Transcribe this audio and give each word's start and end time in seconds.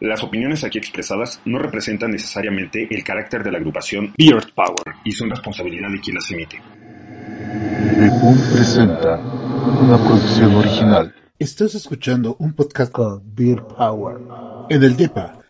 Las 0.00 0.24
opiniones 0.24 0.64
aquí 0.64 0.78
expresadas 0.78 1.40
no 1.44 1.58
representan 1.58 2.10
necesariamente 2.10 2.88
el 2.90 3.04
carácter 3.04 3.44
de 3.44 3.52
la 3.52 3.58
agrupación 3.58 4.12
Beard 4.18 4.52
Power 4.52 4.96
y 5.04 5.12
son 5.12 5.30
responsabilidad 5.30 5.88
de 5.88 6.00
quien 6.00 6.16
las 6.16 6.30
emite. 6.30 6.60
Presenta 8.52 9.18
una 9.18 9.96
producción 9.98 10.54
original. 10.56 11.14
Estás 11.38 11.76
escuchando 11.76 12.36
un 12.40 12.54
podcast 12.54 12.90
con 12.90 13.22
Beard 13.34 13.66
Power 13.68 14.16
en 14.68 14.82
el 14.82 14.96
DEPA. 14.96 15.43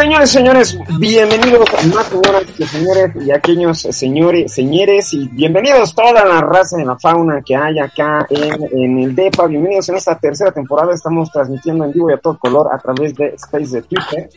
Señores, 0.00 0.30
señores, 0.30 0.78
bienvenidos 0.98 1.68
más 1.94 2.06
señoras 2.06 2.44
que 2.56 2.66
señores 2.66 3.12
y 3.22 3.30
aquellos 3.32 3.80
señores, 3.80 4.50
señores 4.50 5.12
y 5.12 5.28
bienvenidos 5.28 5.94
toda 5.94 6.24
la 6.24 6.40
raza 6.40 6.78
de 6.78 6.86
la 6.86 6.98
fauna 6.98 7.42
que 7.44 7.54
hay 7.54 7.78
acá 7.78 8.26
en, 8.30 8.98
el 8.98 9.14
DEPA. 9.14 9.46
Bienvenidos 9.46 9.90
en 9.90 9.96
esta 9.96 10.18
tercera 10.18 10.52
temporada. 10.52 10.94
Estamos 10.94 11.30
transmitiendo 11.30 11.84
en 11.84 11.92
vivo 11.92 12.08
y 12.10 12.14
a 12.14 12.16
todo 12.16 12.38
color 12.38 12.68
a 12.72 12.78
través 12.78 13.14
de 13.14 13.34
Space 13.34 13.76
de 13.76 13.82
Twitter. 13.82 14.30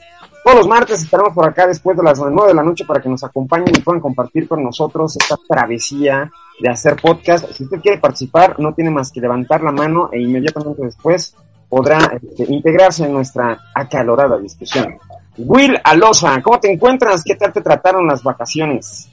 Todos 0.43 0.57
los 0.57 0.67
martes 0.67 1.01
estaremos 1.01 1.33
por 1.33 1.47
acá 1.47 1.65
después 1.65 1.95
de 1.95 2.03
las 2.03 2.19
nueve 2.19 2.49
de 2.49 2.55
la 2.55 2.63
noche 2.63 2.83
para 2.85 3.01
que 3.01 3.07
nos 3.07 3.23
acompañen 3.23 3.73
y 3.73 3.79
puedan 3.79 4.01
compartir 4.01 4.49
con 4.49 4.61
nosotros 4.61 5.15
esta 5.15 5.37
travesía 5.47 6.29
de 6.59 6.69
hacer 6.69 6.97
podcast. 6.97 7.49
Si 7.53 7.63
usted 7.63 7.79
quiere 7.79 7.99
participar, 7.99 8.59
no 8.59 8.73
tiene 8.73 8.91
más 8.91 9.13
que 9.13 9.21
levantar 9.21 9.63
la 9.63 9.71
mano 9.71 10.09
e 10.11 10.19
inmediatamente 10.19 10.83
después 10.83 11.33
podrá 11.69 12.19
este, 12.21 12.53
integrarse 12.53 13.05
en 13.05 13.13
nuestra 13.13 13.57
acalorada 13.73 14.37
discusión. 14.37 14.99
Will 15.37 15.79
Alosa, 15.83 16.41
¿cómo 16.41 16.59
te 16.59 16.71
encuentras? 16.71 17.23
¿Qué 17.23 17.35
tal 17.35 17.51
te 17.51 17.61
trataron 17.61 18.07
las 18.07 18.21
vacaciones? 18.21 19.09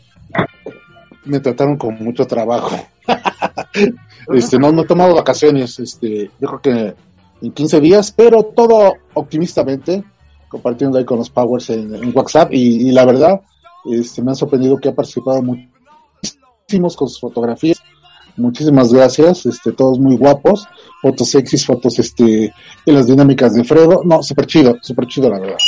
Me 1.24 1.40
trataron 1.40 1.76
con 1.76 1.94
mucho 2.02 2.26
trabajo. 2.26 2.76
este, 4.34 4.58
no, 4.58 4.70
no 4.72 4.82
he 4.82 4.86
tomado 4.86 5.14
vacaciones, 5.14 5.78
este, 5.78 6.30
yo 6.38 6.48
creo 6.48 6.60
que 6.60 6.94
en 7.42 7.52
15 7.52 7.80
días, 7.80 8.12
pero 8.12 8.42
todo 8.44 8.94
optimistamente, 9.14 10.04
compartiendo 10.48 10.98
ahí 10.98 11.04
con 11.04 11.18
los 11.18 11.30
Powers 11.30 11.70
en, 11.70 12.12
WhatsApp 12.14 12.52
y, 12.52 12.88
y 12.88 12.92
la 12.92 13.06
verdad, 13.06 13.40
este, 13.86 14.22
me 14.22 14.32
han 14.32 14.36
sorprendido 14.36 14.76
que 14.76 14.90
ha 14.90 14.94
participado 14.94 15.42
muchísimos 15.42 16.96
con 16.96 17.08
sus 17.08 17.20
fotografías. 17.20 17.79
Muchísimas 18.36 18.92
gracias, 18.92 19.46
este, 19.46 19.72
todos 19.72 19.98
muy 19.98 20.16
guapos, 20.16 20.66
fotos 21.02 21.30
sexys, 21.30 21.66
fotos 21.66 21.98
este, 21.98 22.54
en 22.86 22.94
las 22.94 23.06
dinámicas 23.06 23.54
de 23.54 23.64
Fredo, 23.64 24.02
no, 24.04 24.22
súper 24.22 24.46
chido, 24.46 24.76
súper 24.80 25.06
chido 25.06 25.28
la 25.30 25.38
verdad. 25.38 25.58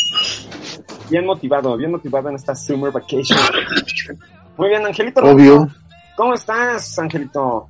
Bien 1.11 1.27
motivado, 1.27 1.77
bien 1.77 1.91
motivado 1.91 2.31
en 2.31 2.37
esta 2.37 2.55
Summer 2.55 2.91
Vacation. 2.91 3.39
Muy 4.57 4.69
bien, 4.69 4.87
Angelito. 4.87 5.21
Obvio. 5.21 5.69
¿Cómo 6.17 6.35
estás, 6.35 6.99
Angelito? 6.99 7.69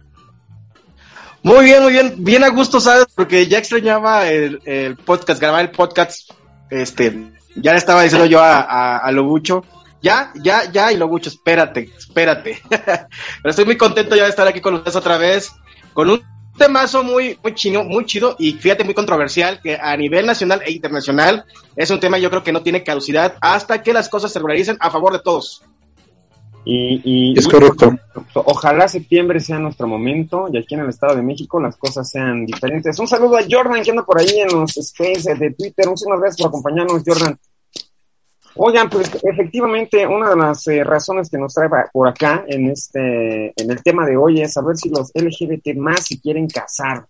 Muy 1.43 1.65
bien, 1.65 1.83
muy 1.83 1.93
bien, 1.93 2.15
bien 2.19 2.45
a 2.45 2.51
gusto, 2.51 2.79
¿sabes? 2.79 3.07
Porque 3.15 3.49
ya 3.49 3.59
extrañaba 3.59 4.29
el, 4.29 4.61
el 4.65 4.97
podcast, 4.97 5.41
grabar 5.41 5.63
el 5.63 5.71
podcast, 5.73 6.31
este, 6.71 7.33
ya 7.57 7.73
le 7.73 7.79
estaba 7.79 8.03
diciendo 8.03 8.27
yo 8.27 8.41
a, 8.41 8.61
a, 8.61 8.99
a 8.99 9.11
Lobucho, 9.11 9.65
ya, 10.03 10.33
ya, 10.43 10.71
ya, 10.71 10.93
y 10.93 10.97
Lobucho, 10.97 11.31
espérate, 11.31 11.91
espérate. 11.97 12.61
Pero 12.69 13.51
estoy 13.51 13.65
muy 13.65 13.77
contento 13.77 14.17
ya 14.17 14.25
de 14.25 14.31
estar 14.31 14.47
aquí 14.47 14.61
con 14.61 14.75
ustedes 14.75 14.97
otra 14.97 15.17
vez, 15.19 15.53
con 15.93 16.11
un 16.11 16.23
temazo 16.59 17.03
muy, 17.03 17.39
muy 17.43 17.55
chino, 17.55 17.85
muy 17.85 18.05
chido, 18.05 18.37
y 18.39 18.53
fíjate, 18.53 18.85
muy 18.85 18.95
controversial, 18.95 19.61
que 19.63 19.77
a 19.81 19.97
nivel 19.97 20.27
nacional 20.27 20.61
e 20.67 20.73
internacional 20.73 21.45
es 21.77 21.91
un 21.91 22.01
tema 22.01 22.19
yo 22.19 22.29
creo 22.31 22.43
que 22.43 22.53
no 22.53 22.63
tiene 22.63 22.83
caducidad 22.85 23.37
hasta 23.41 23.83
que 23.83 23.93
las 23.93 24.09
cosas 24.09 24.33
se 24.33 24.39
regularicen 24.39 24.77
a 24.81 24.91
favor 24.91 25.13
de 25.13 25.21
todos. 25.21 25.63
Y, 26.65 27.01
y, 27.33 27.39
Es 27.39 27.47
y- 27.47 27.51
correcto. 27.51 27.93
Ojalá 28.35 28.87
septiembre 28.87 29.41
sea 29.41 29.59
nuestro 29.59 29.89
momento 29.89 30.47
y 30.53 30.59
aquí 30.59 30.75
en 30.75 30.83
el 30.83 30.91
Estado 30.91 31.17
de 31.17 31.23
México 31.23 31.61
las 31.61 31.77
cosas 31.77 32.09
sean 32.09 32.47
diferentes. 32.47 32.97
Un 33.01 33.09
saludo 33.09 33.37
a 33.37 33.43
Jordan 33.51 33.83
que 33.83 33.91
anda 33.91 34.05
por 34.05 34.21
ahí 34.21 34.41
en 34.41 34.61
los 34.61 34.71
spaces 34.73 35.39
de 35.39 35.51
Twitter. 35.53 35.87
Muchas 35.89 36.07
gracias 36.07 36.37
por 36.37 36.49
acompañarnos, 36.49 37.03
Jordan. 37.05 37.37
Oigan, 38.57 38.91
pues 38.91 39.11
efectivamente 39.23 40.07
una 40.07 40.31
de 40.31 40.37
las 40.37 40.67
eh, 40.69 40.85
razones 40.85 41.31
que 41.31 41.39
nos 41.39 41.55
trae 41.55 41.69
por 41.93 42.09
acá 42.09 42.45
en 42.47 42.71
este, 42.71 43.53
en 43.57 43.71
el 43.71 43.83
tema 43.83 44.07
de 44.07 44.17
hoy 44.17 44.43
es 44.43 44.53
saber 44.53 44.77
si 44.77 44.91
los 44.91 45.11
LGBT 45.15 45.75
más 45.77 46.07
se 46.07 46.21
quieren 46.21 46.47
casar. 46.49 47.07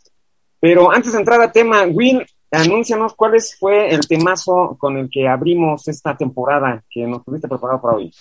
Pero 0.60 0.92
antes 0.92 1.12
de 1.12 1.18
entrar 1.18 1.40
al 1.40 1.50
tema, 1.50 1.84
Will, 1.84 2.24
anúncianos 2.52 3.14
cuál 3.14 3.32
fue 3.58 3.92
el 3.92 4.06
temazo 4.06 4.76
con 4.78 4.96
el 4.96 5.10
que 5.10 5.26
abrimos 5.26 5.88
esta 5.88 6.16
temporada 6.16 6.84
que 6.88 7.06
nos 7.06 7.24
tuviste 7.24 7.48
preparado 7.48 7.80
para 7.80 7.96
hoy. 7.96 8.12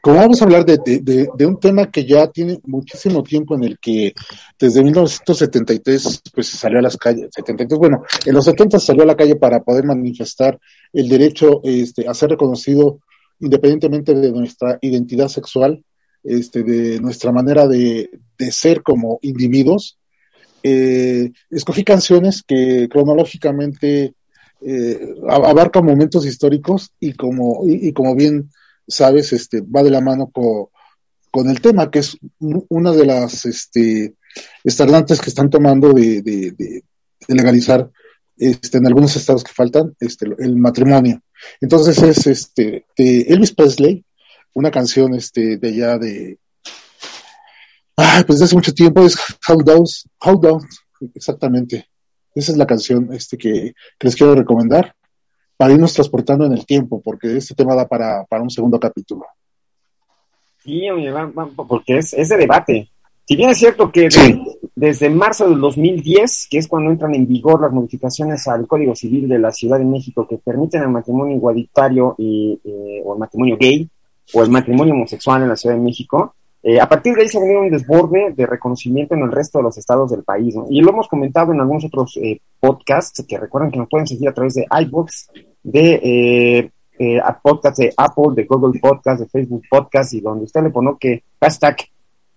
Como 0.00 0.16
vamos 0.16 0.40
a 0.40 0.44
hablar 0.44 0.64
de, 0.64 0.78
de- 0.78 1.46
un 1.46 1.60
tema 1.60 1.90
que 1.90 2.04
ya 2.04 2.26
tiene 2.26 2.58
muchísimo 2.64 3.22
tiempo 3.22 3.54
en 3.54 3.64
el 3.64 3.78
que 3.78 4.12
desde 4.58 4.82
1973 4.82 6.22
pues 6.34 6.48
salió 6.48 6.78
a 6.78 6.82
las 6.82 6.96
calles, 6.96 7.28
73, 7.34 7.78
bueno, 7.78 8.02
en 8.26 8.34
los 8.34 8.44
70 8.44 8.78
salió 8.80 9.02
a 9.04 9.06
la 9.06 9.16
calle 9.16 9.36
para 9.36 9.60
poder 9.62 9.84
manifestar 9.84 10.58
el 10.92 11.08
derecho 11.08 11.60
este, 11.62 12.08
a 12.08 12.14
ser 12.14 12.30
reconocido 12.30 12.98
independientemente 13.40 14.14
de 14.14 14.30
nuestra 14.32 14.78
identidad 14.82 15.28
sexual, 15.28 15.84
este, 16.24 16.62
de 16.62 17.00
nuestra 17.00 17.32
manera 17.32 17.66
de, 17.66 18.10
de 18.38 18.52
ser 18.52 18.82
como 18.82 19.18
individuos. 19.22 19.98
Eh, 20.62 21.32
escogí 21.50 21.82
canciones 21.82 22.42
que 22.46 22.88
cronológicamente 22.88 24.14
eh, 24.64 25.14
abarcan 25.28 25.84
momentos 25.84 26.24
históricos 26.24 26.90
y 27.00 27.14
como, 27.14 27.62
y 27.66 27.92
como 27.92 28.14
bien 28.14 28.48
sabes, 28.86 29.32
este, 29.32 29.60
va 29.60 29.82
de 29.82 29.90
la 29.90 30.00
mano 30.00 30.30
co- 30.32 30.70
con 31.30 31.48
el 31.48 31.60
tema, 31.60 31.90
que 31.90 32.00
es 32.00 32.16
una 32.40 32.92
de 32.92 33.06
las 33.06 33.46
este, 33.46 34.14
que 35.20 35.28
están 35.30 35.50
tomando 35.50 35.92
de, 35.92 36.22
de- 36.22 36.84
legalizar 37.28 37.90
este, 38.36 38.78
en 38.78 38.86
algunos 38.86 39.14
estados 39.16 39.44
que 39.44 39.52
faltan 39.52 39.94
este, 40.00 40.26
el 40.38 40.56
matrimonio. 40.56 41.22
Entonces 41.60 42.02
es 42.02 42.26
este, 42.26 42.86
de 42.96 43.20
Elvis 43.22 43.52
Presley, 43.52 44.04
una 44.54 44.70
canción 44.70 45.14
este, 45.14 45.56
de 45.56 45.68
allá 45.68 45.98
de... 45.98 46.38
Ah, 47.96 48.22
pues 48.26 48.38
de 48.38 48.46
hace 48.46 48.54
mucho 48.54 48.72
tiempo 48.72 49.04
es 49.04 49.16
How 49.48 49.62
Down, 49.62 49.84
How 50.24 50.40
Down, 50.40 50.66
exactamente. 51.14 51.88
Esa 52.34 52.52
es 52.52 52.58
la 52.58 52.66
canción 52.66 53.12
este, 53.12 53.36
que 53.36 53.74
les 54.00 54.16
quiero 54.16 54.34
recomendar 54.34 54.94
para 55.62 55.74
irnos 55.74 55.94
transportando 55.94 56.44
en 56.44 56.54
el 56.54 56.66
tiempo, 56.66 57.00
porque 57.00 57.36
este 57.36 57.54
tema 57.54 57.76
da 57.76 57.86
para, 57.86 58.24
para 58.24 58.42
un 58.42 58.50
segundo 58.50 58.80
capítulo. 58.80 59.24
Sí, 60.58 60.88
porque 61.54 61.98
es, 61.98 62.12
es 62.14 62.30
de 62.30 62.36
debate. 62.36 62.90
Si 63.24 63.36
bien 63.36 63.48
es 63.50 63.58
cierto 63.58 63.92
que 63.92 64.10
Sí. 64.10 64.42
desde 64.74 65.08
marzo 65.08 65.48
del 65.48 65.60
2010, 65.60 66.48
que 66.50 66.58
es 66.58 66.66
cuando 66.66 66.90
entran 66.90 67.14
en 67.14 67.28
vigor 67.28 67.60
las 67.60 67.70
modificaciones 67.70 68.48
al 68.48 68.66
Código 68.66 68.96
Civil 68.96 69.28
de 69.28 69.38
la 69.38 69.52
Ciudad 69.52 69.78
de 69.78 69.84
México 69.84 70.26
que 70.28 70.38
permiten 70.38 70.82
el 70.82 70.88
matrimonio 70.88 71.36
igualitario 71.36 72.16
y, 72.18 72.60
eh, 72.64 73.00
o 73.04 73.12
el 73.12 73.20
matrimonio 73.20 73.56
gay 73.56 73.88
o 74.34 74.42
el 74.42 74.50
matrimonio 74.50 74.94
homosexual 74.94 75.42
en 75.44 75.48
la 75.48 75.54
Ciudad 75.54 75.76
de 75.76 75.82
México, 75.82 76.34
eh, 76.64 76.80
a 76.80 76.88
partir 76.88 77.14
de 77.14 77.22
ahí 77.22 77.28
se 77.28 77.38
ha 77.38 77.40
venido 77.40 77.60
un 77.60 77.70
desborde 77.70 78.32
de 78.36 78.46
reconocimiento 78.46 79.14
en 79.14 79.22
el 79.22 79.32
resto 79.32 79.58
de 79.58 79.64
los 79.64 79.76
estados 79.78 80.10
del 80.12 80.22
país. 80.22 80.54
¿no? 80.54 80.66
Y 80.70 80.80
lo 80.80 80.90
hemos 80.90 81.08
comentado 81.08 81.52
en 81.52 81.60
algunos 81.60 81.84
otros 81.84 82.16
eh, 82.22 82.40
podcasts, 82.60 83.24
que 83.26 83.36
recuerden 83.36 83.72
que 83.72 83.78
nos 83.78 83.88
pueden 83.88 84.06
seguir 84.06 84.28
a 84.28 84.32
través 84.34 84.54
de 84.54 84.66
iBooks, 84.82 85.30
de 85.62 86.00
eh, 86.02 86.70
eh, 86.98 87.18
a 87.20 87.38
podcast 87.38 87.78
de 87.78 87.92
Apple, 87.96 88.34
de 88.36 88.44
Google 88.44 88.78
Podcast, 88.80 89.20
de 89.22 89.28
Facebook 89.28 89.62
Podcast 89.70 90.12
y 90.14 90.20
donde 90.20 90.44
usted 90.44 90.62
le 90.62 90.70
pone 90.70 90.92
que 91.00 91.22
hashtag, 91.40 91.76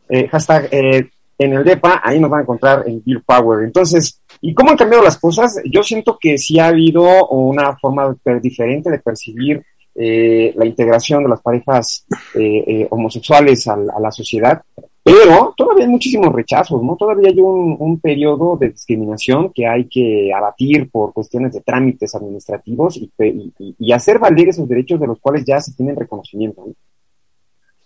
eh, 0.10 0.28
hashtag 0.28 0.68
eh, 0.72 1.10
en 1.38 1.54
el 1.54 1.64
DEPA, 1.66 2.02
ahí 2.04 2.20
nos 2.20 2.30
van 2.30 2.40
a 2.40 2.44
encontrar 2.44 2.88
en 2.88 3.04
Beer 3.06 3.22
Power. 3.26 3.64
Entonces, 3.66 4.22
¿y 4.42 4.54
cómo 4.54 4.72
han 4.72 4.78
cambiado 4.78 5.04
las 5.04 5.18
cosas? 5.18 5.60
Yo 5.70 5.84
siento 5.84 6.18
que 6.20 6.38
sí 6.38 6.60
ha 6.60 6.68
habido 6.68 7.28
una 7.28 7.76
forma 7.78 8.16
diferente 8.42 8.90
de 8.90 9.00
percibir 9.00 9.62
eh, 9.94 10.54
la 10.56 10.66
integración 10.66 11.24
de 11.24 11.30
las 11.30 11.42
parejas 11.42 12.06
eh, 12.36 12.64
eh, 12.68 12.88
homosexuales 12.90 13.68
al- 13.68 13.90
a, 13.90 14.00
la 14.00 14.12
sociedad, 14.12 14.62
pero 15.06 15.54
todavía 15.56 15.86
hay 15.86 15.92
muchísimos 15.92 16.34
rechazos, 16.34 16.82
¿no? 16.82 16.96
Todavía 16.96 17.30
hay 17.30 17.40
un, 17.40 17.78
un 17.78 18.00
periodo 18.00 18.58
de 18.58 18.70
discriminación 18.70 19.54
que 19.54 19.68
hay 19.68 19.88
que 19.88 20.34
abatir 20.36 20.90
por 20.90 21.14
cuestiones 21.14 21.54
de 21.54 21.62
trámites 21.62 22.16
administrativos 22.16 22.98
y, 22.98 23.94
hacer 23.94 24.18
valer 24.18 24.50
esos 24.50 24.68
derechos 24.68 25.00
de 25.00 25.06
los 25.06 25.20
cuales 25.20 25.46
ya 25.46 25.62
se 25.62 25.74
tienen 25.74 25.96
reconocimiento. 25.96 26.66
¿no? 26.66 26.74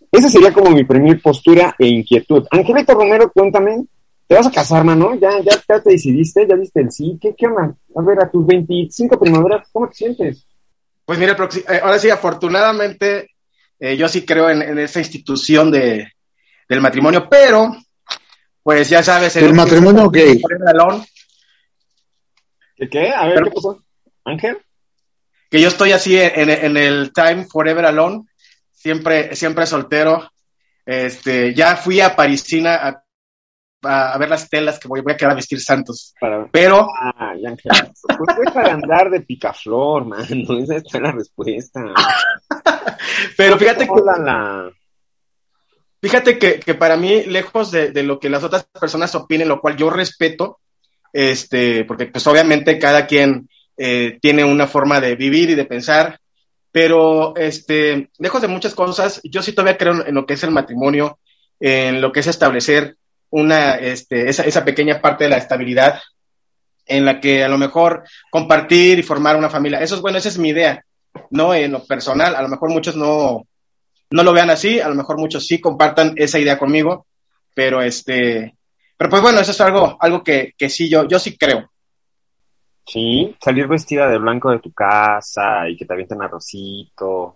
Esa 0.09 0.29
sería 0.29 0.53
como 0.53 0.71
mi 0.71 0.85
primer 0.85 1.21
postura 1.21 1.75
e 1.77 1.87
inquietud. 1.87 2.47
Angelito 2.51 2.93
Romero, 2.93 3.29
cuéntame, 3.33 3.83
¿te 4.25 4.35
vas 4.35 4.47
a 4.47 4.51
casar, 4.51 4.85
mano? 4.85 5.13
¿Ya, 5.15 5.41
ya, 5.41 5.81
te 5.81 5.89
decidiste? 5.89 6.47
¿Ya 6.47 6.55
diste 6.55 6.79
el 6.79 6.89
sí? 6.89 7.19
¿Qué, 7.19 7.35
qué 7.37 7.47
onda? 7.47 7.75
A 7.97 8.01
ver, 8.01 8.23
a 8.23 8.31
tus 8.31 8.47
25 8.47 9.19
primaveras, 9.19 9.67
¿cómo 9.73 9.89
te 9.89 9.95
sientes? 9.95 10.47
Pues 11.03 11.19
mira, 11.19 11.33
eh, 11.33 11.81
ahora 11.83 11.99
sí, 11.99 12.09
afortunadamente, 12.09 13.31
eh, 13.77 13.97
yo 13.97 14.07
sí 14.07 14.25
creo 14.25 14.49
en 14.49 14.79
esa 14.79 14.99
institución 14.99 15.69
de, 15.69 16.07
del 16.69 16.81
matrimonio, 16.81 17.27
pero, 17.29 17.75
pues 18.63 18.87
ya 18.89 19.01
sabes, 19.03 19.35
El 19.35 19.53
matrimonio 19.53 20.09
gay. 20.09 20.39
Forever 20.39 20.69
Alone, 20.69 21.05
¿Qué 22.75 22.87
qué? 22.89 23.09
A 23.11 23.25
ver, 23.25 23.33
Pero- 23.35 23.45
¿qué 23.47 23.51
pasó? 23.51 23.83
¿Ángel? 24.25 24.57
que 25.49 25.59
yo 25.59 25.67
estoy 25.69 25.91
así 25.93 26.15
en, 26.15 26.47
en 26.51 26.77
el 26.77 27.11
Time 27.11 27.45
Forever 27.51 27.83
Alone, 27.85 28.25
siempre, 28.71 29.35
siempre 29.35 29.65
soltero. 29.65 30.31
Este, 30.85 31.55
ya 31.55 31.75
fui 31.75 32.01
a 32.01 32.15
Parisina 32.15 32.75
a, 32.75 33.03
a- 33.83 34.13
a 34.13 34.17
ver 34.19 34.29
las 34.29 34.47
telas 34.47 34.77
que 34.77 34.87
voy, 34.87 35.01
voy 35.01 35.13
a 35.13 35.17
quedar 35.17 35.31
a 35.31 35.35
vestir 35.35 35.59
santos, 35.59 36.13
Para... 36.21 36.47
pero 36.51 36.87
Ay, 37.17 37.43
Ángel. 37.47 37.71
Pues 38.17 38.37
deja 38.45 38.61
de 38.61 38.69
andar 38.71 39.09
de 39.09 39.21
picaflor, 39.21 40.05
mano. 40.05 40.23
Esa 40.59 40.75
es 40.75 40.83
la 41.01 41.11
respuesta. 41.13 41.81
pero 43.37 43.57
fíjate 43.57 43.87
que 43.87 44.01
la... 44.25 44.69
Fíjate 46.01 46.39
que, 46.39 46.59
que 46.59 46.75
para 46.75 46.95
mí, 46.95 47.23
lejos 47.23 47.71
de, 47.71 47.91
de 47.91 48.03
lo 48.03 48.19
que 48.19 48.29
las 48.29 48.43
otras 48.43 48.65
personas 48.79 49.13
opinen, 49.15 49.49
lo 49.49 49.59
cual 49.59 49.75
yo 49.75 49.89
respeto, 49.89 50.59
este, 51.11 51.85
porque 51.85 52.07
pues 52.07 52.25
obviamente 52.27 52.79
cada 52.79 53.05
quien 53.05 53.49
eh, 53.77 54.17
tiene 54.21 54.43
una 54.43 54.67
forma 54.67 54.99
de 54.99 55.15
vivir 55.15 55.49
y 55.49 55.55
de 55.55 55.65
pensar, 55.65 56.19
pero 56.71 57.35
este, 57.35 58.09
lejos 58.17 58.41
de 58.41 58.47
muchas 58.47 58.75
cosas, 58.75 59.21
yo 59.23 59.41
sí 59.41 59.53
todavía 59.53 59.77
creo 59.77 60.05
en 60.05 60.15
lo 60.15 60.25
que 60.25 60.35
es 60.35 60.43
el 60.43 60.51
matrimonio, 60.51 61.19
en 61.59 62.01
lo 62.01 62.11
que 62.11 62.19
es 62.19 62.27
establecer 62.27 62.95
una, 63.31 63.75
este, 63.75 64.29
esa, 64.29 64.43
esa 64.43 64.63
pequeña 64.65 65.01
parte 65.01 65.25
de 65.25 65.29
la 65.29 65.37
estabilidad 65.37 65.99
en 66.85 67.05
la 67.05 67.19
que 67.19 67.43
a 67.43 67.49
lo 67.49 67.57
mejor 67.57 68.03
compartir 68.31 68.99
y 68.99 69.03
formar 69.03 69.35
una 69.35 69.49
familia, 69.49 69.81
eso 69.81 69.95
es 69.95 70.01
bueno, 70.01 70.17
esa 70.17 70.29
es 70.29 70.37
mi 70.37 70.49
idea, 70.49 70.83
¿no? 71.29 71.53
En 71.53 71.71
lo 71.71 71.85
personal, 71.85 72.35
a 72.35 72.41
lo 72.41 72.49
mejor 72.49 72.69
muchos 72.69 72.95
no, 72.95 73.47
no 74.11 74.23
lo 74.23 74.33
vean 74.33 74.49
así, 74.49 74.79
a 74.79 74.89
lo 74.89 74.95
mejor 74.95 75.17
muchos 75.17 75.45
sí 75.45 75.59
compartan 75.59 76.13
esa 76.15 76.39
idea 76.39 76.57
conmigo, 76.57 77.05
pero 77.53 77.81
este, 77.81 78.55
pero 78.97 79.09
pues 79.09 79.21
bueno, 79.21 79.39
eso 79.39 79.51
es 79.51 79.61
algo, 79.61 79.97
algo 79.99 80.23
que, 80.23 80.53
que 80.57 80.69
sí 80.69 80.89
yo, 80.89 81.07
yo 81.07 81.19
sí 81.19 81.37
creo. 81.37 81.69
Sí, 82.85 83.35
salir 83.39 83.67
vestida 83.67 84.09
de 84.09 84.17
blanco 84.17 84.49
de 84.51 84.59
tu 84.59 84.71
casa 84.73 85.69
y 85.69 85.77
que 85.77 85.85
te 85.85 85.93
avienten 85.93 86.21
arrocito. 86.23 87.35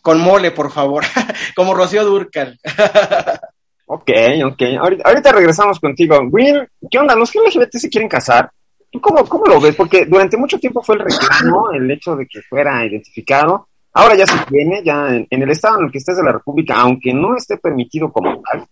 Con 0.00 0.20
mole, 0.20 0.50
por 0.50 0.72
favor, 0.72 1.04
como 1.54 1.74
Rocío 1.74 2.04
Durcal. 2.04 2.58
Ok, 3.94 4.10
ok. 4.46 4.62
Ahorita, 4.80 5.02
ahorita 5.06 5.32
regresamos 5.32 5.78
contigo. 5.78 6.18
Will, 6.30 6.66
¿qué 6.90 6.98
onda? 6.98 7.14
¿Los 7.14 7.34
LGBT 7.34 7.76
se 7.76 7.90
quieren 7.90 8.08
casar? 8.08 8.50
¿Tú 8.90 8.98
cómo, 9.02 9.22
cómo 9.26 9.44
lo 9.44 9.60
ves? 9.60 9.76
Porque 9.76 10.06
durante 10.06 10.38
mucho 10.38 10.58
tiempo 10.58 10.82
fue 10.82 10.94
el 10.94 11.02
reclamo, 11.02 11.70
el 11.72 11.90
hecho 11.90 12.16
de 12.16 12.26
que 12.26 12.40
fuera 12.40 12.86
identificado. 12.86 13.68
Ahora 13.94 14.16
ya 14.16 14.26
se 14.26 14.38
tiene, 14.48 14.82
ya 14.84 15.08
en, 15.14 15.26
el 15.42 15.50
estado 15.50 15.78
en 15.78 15.86
el 15.86 15.92
que 15.92 15.98
estés 15.98 16.16
de 16.16 16.22
la 16.22 16.32
República, 16.32 16.74
aunque 16.76 17.12
no 17.12 17.36
esté 17.36 17.58
permitido 17.58 18.10
como 18.10 18.40
tal, 18.40 18.66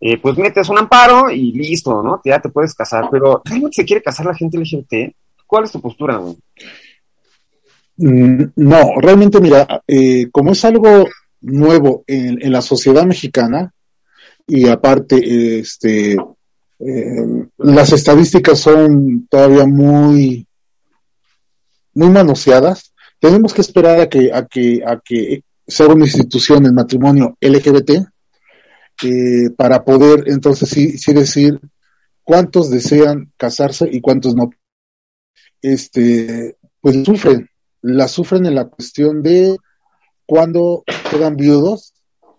eh, 0.00 0.18
pues 0.18 0.36
metes 0.36 0.68
un 0.68 0.78
amparo 0.78 1.30
y 1.30 1.52
listo, 1.52 2.02
¿no? 2.02 2.20
Ya 2.24 2.40
te 2.40 2.50
puedes 2.50 2.74
casar. 2.74 3.08
Pero 3.10 3.42
¿realmente 3.44 3.76
se 3.76 3.84
quiere 3.84 4.02
casar 4.02 4.26
la 4.26 4.34
gente 4.34 4.58
LGBT? 4.58 5.14
¿Cuál 5.46 5.64
es 5.64 5.72
tu 5.72 5.80
postura? 5.80 6.20
Mm, 7.96 8.44
No, 8.56 9.00
realmente, 9.00 9.40
mira, 9.40 9.82
eh, 9.86 10.28
como 10.30 10.52
es 10.52 10.64
algo 10.64 11.06
nuevo 11.40 12.04
en, 12.06 12.42
en 12.42 12.52
la 12.52 12.60
sociedad 12.62 13.04
mexicana, 13.04 13.72
y 14.46 14.68
aparte, 14.68 15.60
este, 15.60 16.14
eh, 16.14 17.46
las 17.58 17.92
estadísticas 17.92 18.58
son 18.58 19.28
todavía 19.30 19.64
muy, 19.64 20.44
muy 21.94 22.08
manoseadas, 22.08 22.89
tenemos 23.20 23.52
que 23.54 23.60
esperar 23.60 24.00
a 24.00 24.08
que, 24.08 24.32
a 24.32 24.46
que, 24.46 24.82
a 24.84 24.98
que 25.00 25.42
se 25.66 25.82
haga 25.84 25.94
una 25.94 26.04
institución 26.06 26.66
el 26.66 26.72
matrimonio 26.72 27.36
LGBT 27.40 27.90
eh, 29.04 29.50
para 29.56 29.84
poder 29.84 30.24
entonces 30.26 30.68
sí, 30.68 30.98
sí 30.98 31.12
decir 31.12 31.58
cuántos 32.24 32.70
desean 32.70 33.32
casarse 33.36 33.88
y 33.90 34.00
cuántos 34.00 34.34
no. 34.34 34.50
Este, 35.62 36.56
pues 36.80 37.04
sufren, 37.04 37.48
la 37.82 38.08
sufren 38.08 38.46
en 38.46 38.54
la 38.54 38.66
cuestión 38.68 39.22
de 39.22 39.56
cuando 40.26 40.82
quedan 41.10 41.36
viudos, 41.36 41.92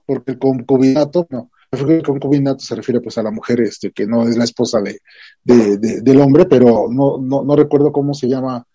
porque 0.06 0.32
el 0.32 0.40
concubinato, 0.40 1.28
no, 1.30 1.52
el 1.72 2.04
concubinato 2.04 2.60
se 2.64 2.76
refiere 2.76 3.02
pues 3.02 3.18
a 3.18 3.24
la 3.24 3.32
mujer 3.32 3.62
este, 3.62 3.92
que 3.92 4.08
no 4.08 4.28
es 4.28 4.38
la 4.38 4.44
esposa 4.46 4.82
de, 4.82 5.00
de- 5.44 5.78
de- 5.78 6.02
del 6.02 6.20
hombre, 6.22 6.46
pero 6.46 6.88
no, 6.90 7.18
no, 7.20 7.44
no 7.44 7.56
recuerdo 7.56 7.92
cómo 7.92 8.14
se 8.14 8.28
llama, 8.28 8.66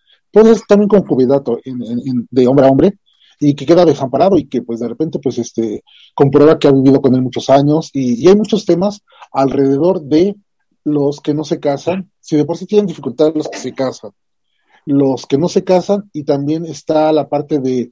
pues 0.43 0.49
es 0.49 0.67
también 0.67 0.89
concubinato 0.89 1.59
en- 1.65 1.83
en- 1.83 2.29
de 2.31 2.47
hombre 2.47 2.67
a 2.67 2.71
hombre, 2.71 2.99
y 3.41 3.55
que 3.55 3.65
queda 3.65 3.87
desamparado 3.87 4.37
y 4.37 4.47
que 4.49 4.61
pues 4.61 4.81
de 4.81 4.89
repente 4.89 5.19
pues 5.19 5.39
este 5.39 5.83
comprueba 6.15 6.59
que 6.59 6.69
ha 6.69 6.73
vivido 6.73 7.01
con 7.01 7.15
él 7.15 7.23
muchos 7.23 7.49
años 7.49 7.89
y, 7.95 8.23
y 8.23 8.29
hay 8.29 8.37
muchos 8.37 8.67
temas 8.67 9.01
alrededor 9.33 10.03
de 10.03 10.37
los 10.85 11.21
que 11.21 11.33
no 11.33 11.43
se 11.43 11.59
casan, 11.59 12.11
si 12.21 12.37
de 12.37 12.45
por 12.45 12.59
sí 12.59 12.67
tienen 12.67 12.87
dificultad 12.87 13.33
los 13.35 13.49
que 13.49 13.59
se 13.59 13.73
casan, 13.73 14.11
los 14.85 15.25
que 15.25 15.39
no 15.39 15.49
se 15.49 15.65
casan 15.65 16.11
y 16.13 16.25
también 16.25 16.67
está 16.67 17.13
la 17.13 17.29
parte 17.31 17.59
de 17.59 17.91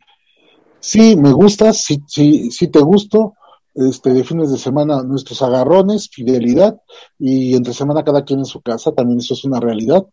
sí 0.81 1.17
me 1.17 1.33
gustas, 1.33 1.79
sí, 1.79 2.03
sí, 2.07 2.51
sí 2.51 2.69
te 2.69 2.81
gusto, 2.81 3.35
este, 3.75 4.13
de 4.13 4.23
fines 4.23 4.53
de 4.53 4.59
semana 4.59 5.03
nuestros 5.03 5.41
agarrones, 5.41 6.09
fidelidad 6.11 6.77
y 7.19 7.57
entre 7.57 7.73
semana 7.73 8.05
cada 8.05 8.23
quien 8.23 8.41
en 8.41 8.45
su 8.45 8.61
casa, 8.61 8.93
también 8.93 9.19
eso 9.21 9.33
es 9.35 9.45
una 9.45 9.61
realidad. 9.61 10.05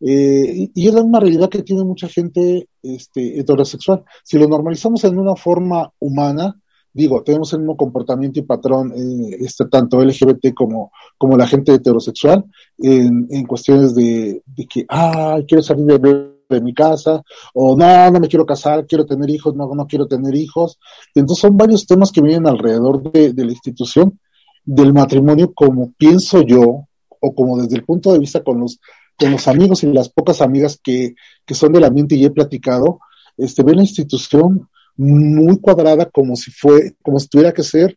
Eh, 0.00 0.70
y, 0.74 0.88
es 0.88 0.94
la 0.94 1.02
misma 1.02 1.20
realidad 1.20 1.48
que 1.48 1.62
tiene 1.62 1.84
mucha 1.84 2.08
gente 2.08 2.68
este, 2.82 3.40
heterosexual. 3.40 4.04
Si 4.24 4.38
lo 4.38 4.46
normalizamos 4.46 5.04
en 5.04 5.18
una 5.18 5.36
forma 5.36 5.90
humana, 5.98 6.60
digo, 6.92 7.22
tenemos 7.22 7.52
el 7.52 7.60
mismo 7.60 7.76
comportamiento 7.76 8.40
y 8.40 8.42
patrón, 8.42 8.92
eh, 8.94 9.36
este, 9.40 9.66
tanto 9.66 10.02
LGBT 10.02 10.54
como, 10.54 10.92
como 11.18 11.36
la 11.36 11.46
gente 11.46 11.74
heterosexual, 11.74 12.44
en, 12.78 13.26
en 13.30 13.46
cuestiones 13.46 13.94
de, 13.94 14.42
de 14.46 14.66
que, 14.66 14.86
ah, 14.88 15.38
quiero 15.46 15.62
salir 15.62 15.86
de, 15.86 16.32
de 16.48 16.60
mi 16.60 16.74
casa, 16.74 17.22
o 17.54 17.76
no, 17.76 18.10
no 18.10 18.20
me 18.20 18.28
quiero 18.28 18.46
casar, 18.46 18.86
quiero 18.86 19.04
tener 19.06 19.28
hijos, 19.30 19.54
no, 19.54 19.74
no 19.74 19.86
quiero 19.86 20.06
tener 20.06 20.34
hijos. 20.34 20.78
Entonces 21.14 21.42
son 21.42 21.56
varios 21.56 21.86
temas 21.86 22.12
que 22.12 22.22
vienen 22.22 22.46
alrededor 22.46 23.10
de, 23.12 23.32
de 23.32 23.44
la 23.44 23.52
institución 23.52 24.18
del 24.64 24.92
matrimonio, 24.92 25.52
como 25.54 25.92
pienso 25.96 26.42
yo, 26.42 26.86
o 27.20 27.34
como 27.34 27.58
desde 27.58 27.76
el 27.76 27.84
punto 27.84 28.12
de 28.12 28.18
vista 28.18 28.42
con 28.42 28.60
los, 28.60 28.78
con 29.18 29.30
los 29.30 29.48
amigos 29.48 29.82
y 29.82 29.92
las 29.92 30.08
pocas 30.08 30.40
amigas 30.40 30.78
que, 30.82 31.14
que 31.44 31.54
son 31.54 31.72
del 31.72 31.84
ambiente 31.84 32.14
y 32.14 32.24
he 32.24 32.30
platicado, 32.30 33.00
este, 33.36 33.62
ven 33.62 33.76
la 33.76 33.82
institución 33.82 34.68
muy 34.96 35.58
cuadrada 35.58 36.06
como 36.06 36.36
si 36.36 36.50
fue, 36.50 36.94
como 37.02 37.18
si 37.18 37.28
tuviera 37.28 37.52
que 37.52 37.62
ser 37.62 37.96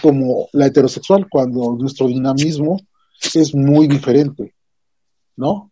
como 0.00 0.48
la 0.52 0.66
heterosexual, 0.66 1.28
cuando 1.28 1.76
nuestro 1.78 2.08
dinamismo 2.08 2.80
es 3.34 3.54
muy 3.54 3.86
diferente, 3.86 4.54
¿no? 5.36 5.70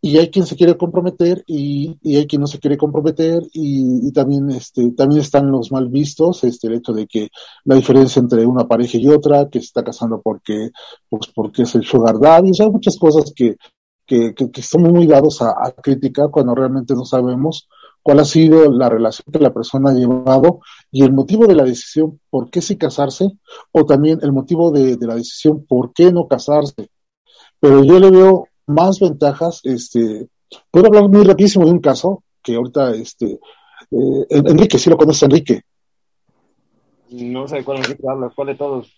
Y 0.00 0.16
hay 0.18 0.30
quien 0.30 0.46
se 0.46 0.54
quiere 0.54 0.76
comprometer 0.76 1.42
y, 1.46 1.98
y 2.02 2.16
hay 2.16 2.26
quien 2.26 2.40
no 2.40 2.46
se 2.46 2.60
quiere 2.60 2.76
comprometer 2.76 3.42
y, 3.52 4.08
y 4.08 4.12
también 4.12 4.48
este 4.50 4.92
también 4.92 5.20
están 5.22 5.50
los 5.50 5.72
mal 5.72 5.88
vistos 5.88 6.44
este 6.44 6.68
el 6.68 6.74
hecho 6.74 6.92
de 6.92 7.06
que 7.08 7.28
la 7.64 7.74
diferencia 7.74 8.20
entre 8.20 8.46
una 8.46 8.68
pareja 8.68 8.96
y 8.98 9.08
otra 9.08 9.48
que 9.48 9.58
se 9.58 9.66
está 9.66 9.82
casando 9.82 10.20
porque 10.22 10.70
pues 11.08 11.26
porque 11.34 11.62
es 11.62 11.74
el 11.74 11.84
sugar 11.84 12.20
daddy 12.20 12.50
o 12.50 12.54
sea 12.54 12.68
muchas 12.68 12.96
cosas 12.96 13.32
que 13.34 13.56
que, 14.06 14.34
que, 14.34 14.50
que 14.50 14.60
estamos 14.60 14.90
muy 14.92 15.06
dados 15.06 15.42
a, 15.42 15.50
a 15.50 15.72
criticar 15.72 16.30
cuando 16.30 16.54
realmente 16.54 16.94
no 16.94 17.04
sabemos 17.04 17.68
cuál 18.02 18.20
ha 18.20 18.24
sido 18.24 18.72
la 18.72 18.88
relación 18.88 19.26
que 19.30 19.38
la 19.38 19.52
persona 19.52 19.90
ha 19.90 19.94
llevado 19.94 20.60
y 20.90 21.02
el 21.02 21.12
motivo 21.12 21.46
de 21.46 21.54
la 21.54 21.64
decisión 21.64 22.18
por 22.30 22.48
qué 22.50 22.62
sí 22.62 22.78
casarse 22.78 23.26
o 23.70 23.84
también 23.84 24.18
el 24.22 24.32
motivo 24.32 24.70
de, 24.70 24.96
de 24.96 25.06
la 25.06 25.14
decisión 25.14 25.66
por 25.66 25.92
qué 25.92 26.10
no 26.10 26.26
casarse. 26.26 26.88
Pero 27.60 27.84
yo 27.84 27.98
le 27.98 28.10
veo 28.10 28.46
más 28.68 29.00
ventajas, 29.00 29.60
este, 29.64 30.28
Puedo 30.70 30.86
hablar 30.86 31.08
muy 31.10 31.24
rapidísimo 31.24 31.66
de 31.66 31.72
un 31.72 31.80
caso 31.80 32.22
que 32.42 32.54
ahorita, 32.54 32.92
este, 32.92 33.32
eh, 33.90 34.26
Enrique, 34.30 34.78
sí 34.78 34.88
lo 34.88 34.96
conoce 34.96 35.26
Enrique, 35.26 35.60
No 37.10 37.46
sé 37.48 37.56
de 37.56 37.64
cuál 37.64 37.78
Enrique 37.78 38.02
habla, 38.08 38.30
cuál 38.34 38.48
de 38.48 38.54
todos. 38.54 38.92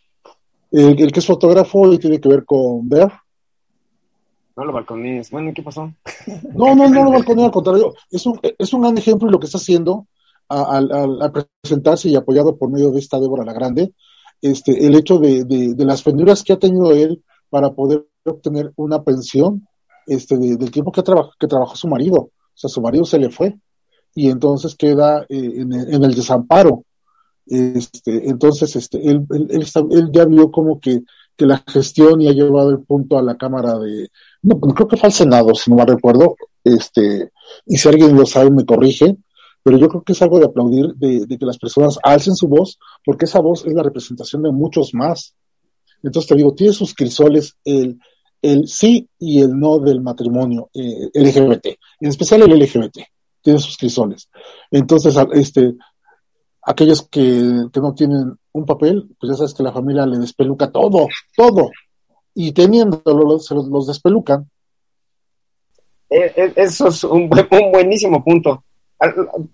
el, 0.70 1.00
el 1.00 1.10
que 1.12 1.18
es 1.20 1.26
fotógrafo 1.26 1.92
y 1.92 1.98
tiene 1.98 2.20
que 2.20 2.28
ver 2.28 2.44
con 2.44 2.88
ver. 2.88 3.10
No 4.56 4.64
lo 4.64 4.72
balcones. 4.72 5.30
Bueno, 5.30 5.52
¿qué 5.54 5.62
pasó? 5.62 5.92
No, 6.54 6.74
no, 6.74 6.88
no 6.88 7.04
lo 7.04 7.10
balconeo, 7.12 7.46
al 7.46 7.50
contrario, 7.58 7.94
es 8.10 8.26
un, 8.26 8.38
es 8.58 8.72
un 8.72 8.82
gran 8.82 8.98
ejemplo 8.98 9.26
de 9.26 9.32
lo 9.32 9.40
que 9.40 9.46
está 9.46 9.58
haciendo 9.58 10.06
al, 10.48 10.90
al- 10.92 11.22
al 11.22 11.32
presentarse 11.62 12.08
y 12.08 12.16
apoyado 12.16 12.56
por 12.56 12.70
medio 12.70 12.90
de 12.90 12.98
esta 12.98 13.18
Débora 13.20 13.44
la 13.44 13.52
Grande, 13.52 13.92
este, 14.42 14.86
el 14.86 14.94
hecho 14.96 15.18
de, 15.18 15.44
de, 15.44 15.74
de 15.74 15.84
las 15.84 16.02
penurias 16.02 16.42
que 16.42 16.52
ha 16.52 16.58
tenido 16.58 16.92
él 16.92 17.22
para 17.48 17.72
poder 17.72 18.06
obtener 18.24 18.72
una 18.76 19.02
pensión 19.02 19.66
este, 20.06 20.36
de- 20.38 20.56
del 20.56 20.70
tiempo 20.70 20.92
que, 20.92 21.02
trabajó 21.02 21.30
que 21.38 21.46
trabajó 21.46 21.76
su 21.76 21.88
marido. 21.88 22.16
O 22.18 22.32
sea, 22.54 22.68
su 22.68 22.80
marido 22.80 23.04
se 23.04 23.18
le 23.18 23.30
fue 23.30 23.58
y 24.14 24.28
entonces 24.28 24.74
queda 24.76 25.22
eh, 25.28 25.52
en, 25.56 25.72
el, 25.72 25.94
en 25.94 26.04
el 26.04 26.14
desamparo. 26.14 26.84
Este, 27.46 28.28
entonces, 28.28 28.76
este, 28.76 28.98
él, 29.10 29.26
él, 29.30 29.48
él 29.50 29.66
él 29.90 30.10
ya 30.12 30.24
vio 30.24 30.50
como 30.50 30.78
que, 30.78 31.00
que 31.36 31.46
la 31.46 31.62
gestión 31.66 32.20
y 32.20 32.28
ha 32.28 32.32
llevado 32.32 32.70
el 32.70 32.80
punto 32.80 33.18
a 33.18 33.22
la 33.22 33.36
Cámara 33.36 33.78
de, 33.78 34.08
no, 34.42 34.60
creo 34.60 34.86
que 34.86 34.96
fue 34.96 35.08
al 35.08 35.12
Senado, 35.12 35.54
si 35.54 35.70
no 35.70 35.76
me 35.76 35.86
recuerdo, 35.86 36.36
este, 36.62 37.32
y 37.66 37.76
si 37.76 37.88
alguien 37.88 38.14
lo 38.14 38.24
sabe 38.26 38.50
me 38.50 38.64
corrige, 38.64 39.16
pero 39.64 39.78
yo 39.78 39.88
creo 39.88 40.02
que 40.02 40.12
es 40.12 40.22
algo 40.22 40.38
de 40.38 40.46
aplaudir 40.46 40.94
de, 40.94 41.26
de 41.26 41.38
que 41.38 41.44
las 41.46 41.58
personas 41.58 41.98
alcen 42.02 42.36
su 42.36 42.46
voz, 42.46 42.78
porque 43.04 43.24
esa 43.24 43.40
voz 43.40 43.66
es 43.66 43.72
la 43.74 43.82
representación 43.82 44.42
de 44.42 44.52
muchos 44.52 44.94
más. 44.94 45.34
Entonces 46.02 46.28
te 46.28 46.34
digo, 46.34 46.54
tiene 46.54 46.72
sus 46.72 46.94
crisoles 46.94 47.56
el, 47.64 47.98
el 48.42 48.66
sí 48.68 49.08
y 49.18 49.42
el 49.42 49.58
no 49.58 49.78
del 49.78 50.00
matrimonio 50.00 50.70
eh, 50.74 51.10
LGBT, 51.14 51.66
en 52.00 52.08
especial 52.08 52.42
el 52.42 52.58
LGBT, 52.58 52.98
tiene 53.42 53.58
sus 53.58 53.76
crisoles. 53.76 54.28
Entonces, 54.70 55.14
este, 55.32 55.74
aquellos 56.62 57.08
que, 57.08 57.66
que 57.72 57.80
no 57.80 57.94
tienen 57.94 58.38
un 58.52 58.66
papel, 58.66 59.08
pues 59.18 59.32
ya 59.32 59.36
sabes 59.36 59.54
que 59.54 59.62
la 59.62 59.72
familia 59.72 60.06
le 60.06 60.18
despeluca 60.18 60.70
todo, 60.70 61.06
todo, 61.36 61.70
y 62.34 62.52
teniéndolo, 62.52 63.38
se 63.38 63.54
los, 63.54 63.66
los 63.68 63.86
despelucan. 63.86 64.48
Eh, 66.08 66.32
eh, 66.36 66.52
Eso 66.56 66.88
es 66.88 67.04
un, 67.04 67.22
un 67.22 67.72
buenísimo 67.72 68.22
punto. 68.24 68.64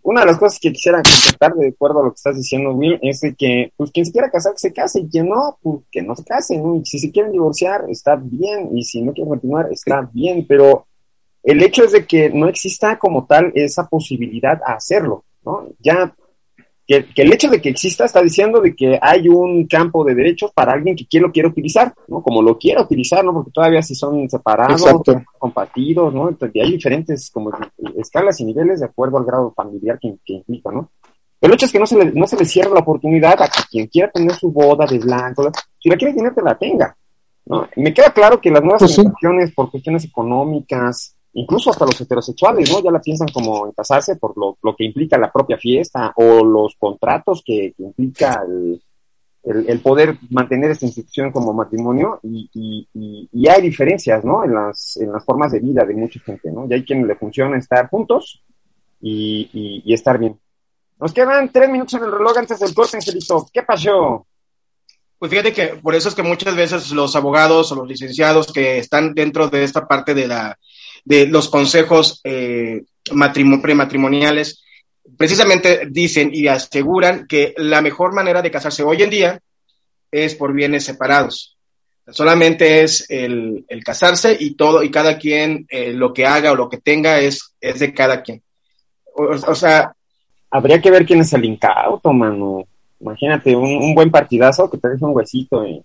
Una 0.02 0.22
de 0.22 0.26
las 0.26 0.38
cosas 0.38 0.58
que 0.58 0.72
quisiera 0.72 0.98
contestar 0.98 1.54
de 1.54 1.68
acuerdo 1.68 2.00
a 2.00 2.04
lo 2.04 2.10
que 2.10 2.16
estás 2.16 2.36
diciendo, 2.36 2.72
Will, 2.72 2.98
es 3.00 3.20
de 3.20 3.34
que 3.34 3.72
pues 3.76 3.92
quien 3.92 4.04
se 4.04 4.12
quiera 4.12 4.30
casar, 4.30 4.52
que 4.52 4.58
se 4.58 4.72
case, 4.72 5.00
y 5.00 5.08
quien 5.08 5.28
no, 5.28 5.56
pues 5.62 5.82
que 5.90 6.02
no 6.02 6.16
se 6.16 6.24
case, 6.24 6.58
¿no? 6.58 6.76
Y 6.76 6.84
si 6.84 6.98
se 6.98 7.12
quieren 7.12 7.30
divorciar, 7.30 7.84
está 7.88 8.16
bien, 8.16 8.76
y 8.76 8.82
si 8.82 9.02
no 9.02 9.12
quieren 9.12 9.30
continuar, 9.30 9.68
está 9.70 10.08
bien, 10.12 10.44
pero 10.48 10.86
el 11.44 11.62
hecho 11.62 11.84
es 11.84 11.92
de 11.92 12.04
que 12.06 12.28
no 12.30 12.48
exista 12.48 12.98
como 12.98 13.24
tal 13.24 13.52
esa 13.54 13.86
posibilidad 13.86 14.60
a 14.66 14.74
hacerlo, 14.74 15.24
¿no? 15.44 15.68
Ya 15.78 16.12
que, 16.86 17.06
que 17.06 17.22
el 17.22 17.32
hecho 17.32 17.48
de 17.50 17.60
que 17.60 17.68
exista 17.70 18.04
está 18.04 18.22
diciendo 18.22 18.60
de 18.60 18.76
que 18.76 18.98
hay 19.02 19.28
un 19.28 19.66
campo 19.66 20.04
de 20.04 20.14
derechos 20.14 20.52
para 20.52 20.72
alguien 20.72 20.94
que 20.94 21.06
quiere, 21.06 21.26
lo 21.26 21.32
quiere 21.32 21.48
utilizar, 21.48 21.92
¿no? 22.06 22.22
Como 22.22 22.42
lo 22.42 22.56
quiera 22.56 22.82
utilizar, 22.82 23.24
¿no? 23.24 23.32
Porque 23.32 23.50
todavía 23.50 23.82
si 23.82 23.94
son 23.94 24.28
separados, 24.30 24.80
Exacto. 24.80 25.20
compartidos, 25.38 26.14
¿no? 26.14 26.28
Entonces, 26.28 26.62
hay 26.62 26.72
diferentes 26.72 27.30
como 27.30 27.50
escalas 27.96 28.40
y 28.40 28.44
niveles 28.44 28.80
de 28.80 28.86
acuerdo 28.86 29.18
al 29.18 29.24
grado 29.24 29.52
familiar 29.52 29.98
que, 30.00 30.14
que 30.24 30.34
implica, 30.34 30.70
¿no? 30.70 30.90
El 31.40 31.52
hecho 31.52 31.66
es 31.66 31.72
que 31.72 31.78
no 31.78 31.86
se, 31.86 31.98
le, 31.98 32.12
no 32.12 32.26
se 32.26 32.36
le 32.36 32.44
cierra 32.44 32.70
la 32.70 32.80
oportunidad 32.80 33.40
a 33.42 33.48
que 33.48 33.62
quien 33.70 33.86
quiera 33.88 34.10
tener 34.10 34.32
su 34.32 34.50
boda 34.52 34.86
de 34.86 34.98
blanco, 34.98 35.50
si 35.78 35.90
la 35.90 35.96
quiere 35.96 36.14
tener, 36.14 36.32
que 36.32 36.42
la 36.42 36.56
tenga, 36.56 36.96
¿no? 37.46 37.68
Me 37.76 37.92
queda 37.92 38.10
claro 38.10 38.40
que 38.40 38.50
las 38.50 38.62
nuevas 38.62 38.80
Pues 38.80 38.94
sí. 38.94 39.02
por 39.54 39.70
cuestiones 39.70 40.04
económicas, 40.04 41.15
incluso 41.36 41.70
hasta 41.70 41.84
los 41.84 42.00
heterosexuales, 42.00 42.70
¿no? 42.70 42.82
Ya 42.82 42.90
la 42.90 43.00
piensan 43.00 43.28
como 43.28 43.66
en 43.66 43.72
casarse 43.72 44.16
por 44.16 44.36
lo, 44.38 44.56
lo 44.62 44.74
que 44.74 44.84
implica 44.84 45.18
la 45.18 45.30
propia 45.30 45.58
fiesta 45.58 46.12
o 46.16 46.42
los 46.42 46.76
contratos 46.76 47.42
que, 47.44 47.74
que 47.76 47.82
implica 47.82 48.42
el, 48.48 48.80
el, 49.68 49.80
poder 49.80 50.18
mantener 50.30 50.70
esta 50.70 50.86
institución 50.86 51.30
como 51.30 51.52
matrimonio 51.52 52.20
y, 52.22 52.48
y, 52.54 52.88
y, 52.94 53.28
y 53.32 53.48
hay 53.48 53.60
diferencias, 53.60 54.24
¿no? 54.24 54.44
En 54.44 54.54
las, 54.54 54.96
en 54.96 55.12
las 55.12 55.24
formas 55.24 55.52
de 55.52 55.60
vida 55.60 55.84
de 55.84 55.94
mucha 55.94 56.18
gente, 56.20 56.50
¿no? 56.50 56.66
Y 56.68 56.72
hay 56.72 56.84
quien 56.84 57.06
le 57.06 57.16
funciona 57.16 57.58
estar 57.58 57.88
juntos 57.90 58.42
y, 59.00 59.50
y, 59.52 59.82
y 59.84 59.92
estar 59.92 60.18
bien. 60.18 60.40
Nos 60.98 61.12
quedan 61.12 61.52
tres 61.52 61.68
minutos 61.68 61.94
en 61.94 62.04
el 62.04 62.12
reloj 62.12 62.38
antes 62.38 62.58
del 62.58 62.74
corte, 62.74 62.96
Angelito. 62.96 63.46
¿Qué 63.52 63.62
pasó? 63.62 64.26
Pues 65.18 65.30
fíjate 65.30 65.52
que 65.52 65.66
por 65.82 65.94
eso 65.94 66.08
es 66.08 66.14
que 66.14 66.22
muchas 66.22 66.56
veces 66.56 66.90
los 66.92 67.14
abogados 67.14 67.70
o 67.72 67.74
los 67.74 67.86
licenciados 67.86 68.50
que 68.52 68.78
están 68.78 69.14
dentro 69.14 69.48
de 69.48 69.64
esta 69.64 69.86
parte 69.86 70.14
de 70.14 70.28
la 70.28 70.58
de 71.06 71.26
los 71.26 71.48
consejos 71.48 72.20
eh, 72.24 72.82
matrimo- 73.12 73.62
prematrimoniales 73.62 74.62
precisamente 75.16 75.86
dicen 75.88 76.30
y 76.34 76.48
aseguran 76.48 77.26
que 77.26 77.54
la 77.56 77.80
mejor 77.80 78.12
manera 78.12 78.42
de 78.42 78.50
casarse 78.50 78.82
hoy 78.82 79.02
en 79.02 79.10
día 79.10 79.40
es 80.10 80.34
por 80.34 80.52
bienes 80.52 80.84
separados. 80.84 81.56
Solamente 82.08 82.82
es 82.82 83.06
el, 83.08 83.64
el 83.68 83.82
casarse 83.82 84.36
y 84.38 84.54
todo 84.54 84.82
y 84.82 84.90
cada 84.90 85.16
quien 85.16 85.66
eh, 85.70 85.92
lo 85.92 86.12
que 86.12 86.26
haga 86.26 86.52
o 86.52 86.56
lo 86.56 86.68
que 86.68 86.78
tenga 86.78 87.20
es, 87.20 87.54
es 87.60 87.78
de 87.78 87.94
cada 87.94 88.22
quien. 88.22 88.42
O, 89.14 89.54
sea, 89.54 89.92
Habría 90.50 90.80
que 90.80 90.90
ver 90.90 91.06
quién 91.06 91.20
es 91.20 91.32
el 91.32 91.44
incauto, 91.44 92.12
mano. 92.12 92.64
Imagínate, 93.00 93.54
un, 93.56 93.76
un 93.76 93.94
buen 93.94 94.10
partidazo 94.10 94.70
que 94.70 94.78
te 94.78 94.88
deje 94.88 95.04
un 95.04 95.14
huesito. 95.16 95.66
Y... 95.66 95.82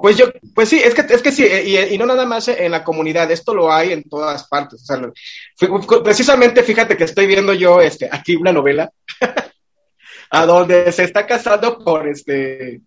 Pues 0.00 0.16
yo, 0.16 0.26
pues 0.54 0.68
sí, 0.70 0.80
es 0.82 0.94
que, 0.94 1.02
es 1.14 1.20
que 1.22 1.30
sí, 1.30 1.44
y, 1.44 1.76
y 1.94 1.98
no 1.98 2.06
nada 2.06 2.24
más 2.24 2.48
en 2.48 2.70
la 2.72 2.82
comunidad, 2.82 3.30
esto 3.30 3.54
lo 3.54 3.70
hay 3.72 3.92
en 3.92 4.02
todas 4.04 4.48
partes. 4.48 4.82
O 4.82 4.84
sea, 4.86 4.96
lo- 4.96 6.02
precisamente 6.02 6.62
fíjate 6.62 6.96
que 6.96 7.04
estoy 7.04 7.26
viendo 7.26 7.52
yo 7.52 7.80
este, 7.82 8.08
aquí 8.10 8.34
una 8.34 8.52
novela 8.52 8.90
a 10.30 10.46
donde 10.46 10.90
se 10.90 11.04
está 11.04 11.26
casando 11.26 11.78
por 11.78 12.08
este, 12.08 12.80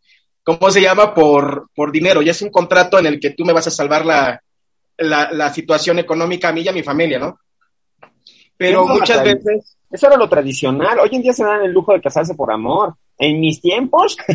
¿cómo 0.43 0.71
se 0.71 0.81
llama? 0.81 1.13
Por, 1.13 1.69
por 1.75 1.91
dinero. 1.91 2.21
Y 2.23 2.29
es 2.29 2.41
un 2.41 2.49
contrato 2.49 2.97
en 2.97 3.05
el 3.05 3.19
que 3.19 3.29
tú 3.31 3.45
me 3.45 3.53
vas 3.53 3.67
a 3.67 3.71
salvar 3.71 4.03
la, 4.05 4.41
la, 4.97 5.31
la 5.31 5.53
situación 5.53 5.99
económica 5.99 6.49
a 6.49 6.51
mí 6.51 6.61
y 6.61 6.67
a 6.67 6.73
mi 6.73 6.81
familia, 6.83 7.19
¿no? 7.19 7.39
Pero 8.57 8.85
Eso 8.85 8.93
muchas 8.93 9.23
veces, 9.23 9.77
Eso 9.91 10.07
era 10.07 10.17
lo 10.17 10.27
tradicional. 10.27 10.97
Hoy 10.99 11.09
en 11.11 11.21
día 11.21 11.33
se 11.33 11.43
dan 11.43 11.61
el 11.63 11.71
lujo 11.71 11.93
de 11.93 12.01
casarse 12.01 12.33
por 12.33 12.51
amor. 12.51 12.95
En 13.19 13.39
mis 13.39 13.61
tiempos, 13.61 14.17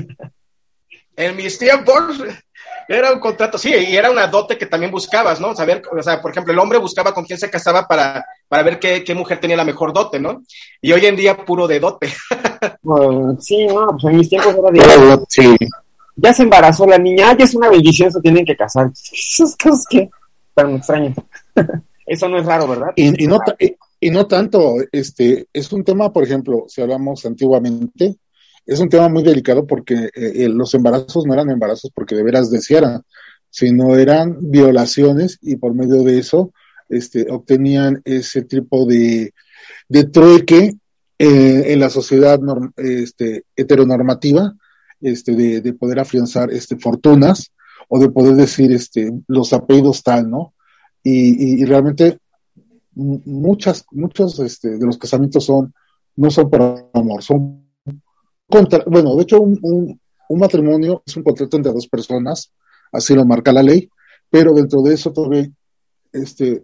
En 1.14 1.37
mis 1.37 1.59
tiempos 1.59 2.23
era 2.88 3.12
un 3.12 3.20
contrato, 3.20 3.58
sí, 3.58 3.70
y 3.70 3.96
era 3.96 4.10
una 4.10 4.26
dote 4.26 4.58
que 4.58 4.66
también 4.66 4.90
buscabas, 4.90 5.40
¿no? 5.40 5.54
Saber, 5.54 5.82
o 5.90 6.02
sea, 6.02 6.20
por 6.20 6.30
ejemplo, 6.30 6.52
el 6.52 6.58
hombre 6.58 6.78
buscaba 6.78 7.14
con 7.14 7.24
quién 7.24 7.38
se 7.38 7.50
casaba 7.50 7.86
para, 7.86 8.24
para 8.48 8.62
ver 8.62 8.78
qué, 8.78 9.04
qué 9.04 9.14
mujer 9.14 9.40
tenía 9.40 9.56
la 9.56 9.64
mejor 9.64 9.92
dote, 9.92 10.20
¿no? 10.20 10.42
Y 10.80 10.92
hoy 10.92 11.04
en 11.06 11.16
día 11.16 11.36
puro 11.36 11.66
de 11.66 11.80
dote. 11.80 12.12
pues, 12.82 13.36
sí, 13.44 13.66
no, 13.66 13.88
pues 14.00 14.12
en 14.12 14.18
mis 14.18 14.28
tiempos 14.28 14.56
era 14.56 14.70
de... 14.70 15.24
Sí. 15.28 15.56
Ya 16.16 16.34
se 16.34 16.42
embarazó 16.42 16.86
la 16.86 16.98
niña, 16.98 17.30
ah, 17.30 17.36
ya 17.36 17.44
es 17.44 17.54
una 17.54 17.70
bendición, 17.70 18.10
se 18.12 18.20
tienen 18.20 18.44
que 18.44 18.56
casar. 18.56 18.90
Esas 19.12 19.56
cosas 19.56 19.84
que 19.88 20.10
tan 20.54 20.76
extrañas. 20.76 21.16
Eso 22.06 22.28
no 22.28 22.38
es 22.38 22.44
raro, 22.44 22.68
¿verdad? 22.68 22.88
Y, 22.96 23.24
y 23.24 23.26
no, 23.26 23.38
y 24.04 24.10
no 24.10 24.26
tanto, 24.26 24.74
este, 24.90 25.46
es 25.52 25.72
un 25.72 25.84
tema, 25.84 26.12
por 26.12 26.24
ejemplo, 26.24 26.64
si 26.66 26.82
hablamos 26.82 27.24
antiguamente, 27.24 28.16
es 28.66 28.81
un 28.81 28.88
tema 28.88 29.09
muy 29.09 29.23
delicado 29.23 29.66
porque 29.66 29.95
eh, 29.95 30.11
eh, 30.14 30.49
los 30.49 30.75
embarazos 30.75 31.26
no 31.26 31.35
eran 31.35 31.50
embarazos 31.50 31.90
porque 31.95 32.14
de 32.14 32.23
veras 32.23 32.50
desearan, 32.50 33.02
sino 33.50 33.97
eran 33.97 34.38
violaciones 34.40 35.38
y 35.42 35.57
por 35.57 35.75
medio 35.75 36.02
de 36.02 36.19
eso 36.19 36.52
este, 36.88 37.31
obtenían 37.31 38.00
ese 38.04 38.42
tipo 38.42 38.87
de, 38.87 39.35
de 39.88 40.04
trueque 40.04 40.75
eh, 41.19 41.73
en 41.73 41.81
la 41.81 41.90
sociedad 41.90 42.40
norm- 42.40 42.73
este, 42.76 43.45
heteronormativa, 43.57 44.54
este, 45.00 45.35
de, 45.35 45.61
de 45.61 45.73
poder 45.73 46.00
afianzar 46.00 46.52
este, 46.52 46.76
fortunas 46.76 47.52
o 47.88 47.99
de 47.99 48.09
poder 48.11 48.35
decir 48.35 48.73
este, 48.73 49.12
los 49.28 49.52
apellidos 49.52 50.02
tal, 50.02 50.31
¿no? 50.31 50.54
Y, 51.02 51.61
y, 51.61 51.64
realmente 51.64 52.19
muchas, 52.95 53.85
muchos 53.90 54.38
este, 54.38 54.78
de 54.78 54.87
los 54.87 54.99
casamientos 54.99 55.45
son, 55.45 55.75
no 56.16 56.31
son 56.31 56.49
por 56.49 56.88
amor, 56.95 57.23
son 57.23 57.62
bueno, 58.87 59.16
de 59.16 59.23
hecho 59.23 59.40
un, 59.40 59.59
un, 59.62 60.00
un 60.28 60.38
matrimonio 60.38 61.02
es 61.06 61.16
un 61.16 61.23
contrato 61.23 61.56
entre 61.56 61.73
dos 61.73 61.88
personas, 61.88 62.52
así 62.92 63.14
lo 63.14 63.25
marca 63.25 63.52
la 63.52 63.62
ley, 63.62 63.88
pero 64.30 64.52
dentro 64.52 64.82
de 64.82 64.94
eso 64.94 65.12
todavía 65.12 65.49
este, 66.12 66.62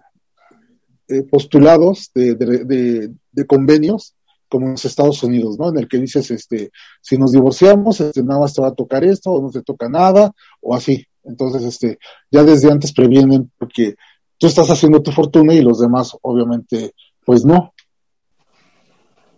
eh, 1.09 1.23
postulados 1.23 2.11
de, 2.15 2.35
de, 2.35 2.65
de, 2.65 3.11
de 3.33 3.47
convenios 3.47 4.15
como 4.49 4.67
en 4.67 4.73
los 4.73 4.85
Estados 4.85 5.23
Unidos, 5.23 5.59
¿no? 5.59 5.69
En 5.69 5.79
el 5.79 5.89
que 5.89 5.99
dices, 5.99 6.31
este, 6.31 6.71
si 7.01 7.19
nos 7.19 7.33
divorciamos, 7.33 8.01
este, 8.01 8.23
nada 8.23 8.41
más 8.41 8.55
te 8.55 8.63
va 8.63 8.69
a 8.69 8.75
tocar 8.75 9.05
esto, 9.05 9.31
o 9.31 9.43
no 9.43 9.51
te 9.51 9.63
toca 9.63 9.89
nada, 9.89 10.33
o 10.61 10.75
así. 10.75 11.05
Entonces, 11.25 11.65
este, 11.65 11.99
ya 12.31 12.43
desde 12.45 12.71
antes 12.71 12.93
previenen 12.93 13.51
porque 13.59 13.95
tú 14.39 14.47
estás 14.47 14.71
haciendo 14.71 15.03
tu 15.03 15.13
fortuna 15.13 15.53
y 15.53 15.61
los 15.61 15.79
demás, 15.81 16.17
obviamente, 16.23 16.93
pues 17.25 17.45
no. 17.45 17.75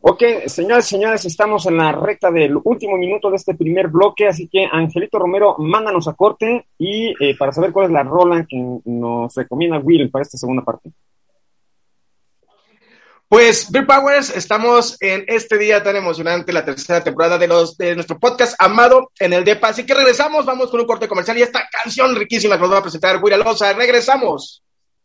Ok, 0.03 0.23
señores, 0.47 0.87
señores, 0.87 1.27
estamos 1.27 1.67
en 1.67 1.77
la 1.77 1.93
recta 1.93 2.31
del 2.31 2.57
último 2.65 2.97
minuto 2.97 3.29
de 3.29 3.37
este 3.37 3.55
primer 3.55 3.89
bloque, 3.89 4.29
así 4.29 4.49
que 4.49 4.65
Angelito 4.65 5.19
Romero, 5.19 5.57
mándanos 5.59 6.09
a 6.09 6.15
corte 6.15 6.69
y 6.79 7.13
eh, 7.23 7.37
para 7.37 7.53
saber 7.53 7.71
cuál 7.71 7.87
es 7.87 7.93
la 7.93 8.03
rola 8.03 8.47
que 8.49 8.57
nos 8.87 9.35
recomienda 9.35 9.79
Will 9.79 10.11
para 10.11 10.23
esta 10.23 10.39
segunda 10.39 10.65
parte. 10.65 10.91
Pues, 13.29 13.71
Bill 13.71 13.87
Powers, 13.87 14.35
estamos 14.35 14.97
en 15.01 15.25
este 15.29 15.59
día 15.59 15.83
tan 15.83 15.95
emocionante, 15.97 16.53
la 16.53 16.65
tercera 16.65 17.05
temporada 17.05 17.37
de 17.37 17.47
los 17.47 17.77
de 17.77 17.95
nuestro 17.95 18.19
podcast 18.19 18.55
amado 18.59 19.13
en 19.21 19.35
el 19.35 19.45
DEPA. 19.45 19.69
Así 19.69 19.85
que 19.85 19.95
regresamos, 19.95 20.47
vamos 20.47 20.71
con 20.71 20.81
un 20.81 20.87
corte 20.87 21.09
comercial 21.09 21.37
y 21.37 21.43
esta 21.43 21.69
canción 21.71 22.17
riquísima 22.17 22.57
que 22.57 22.63
nos 22.63 22.73
va 22.73 22.79
a 22.79 22.83
presentar 22.83 23.21
Guira 23.23 23.37
Loza. 23.37 23.75
Regresamos. 23.75 24.63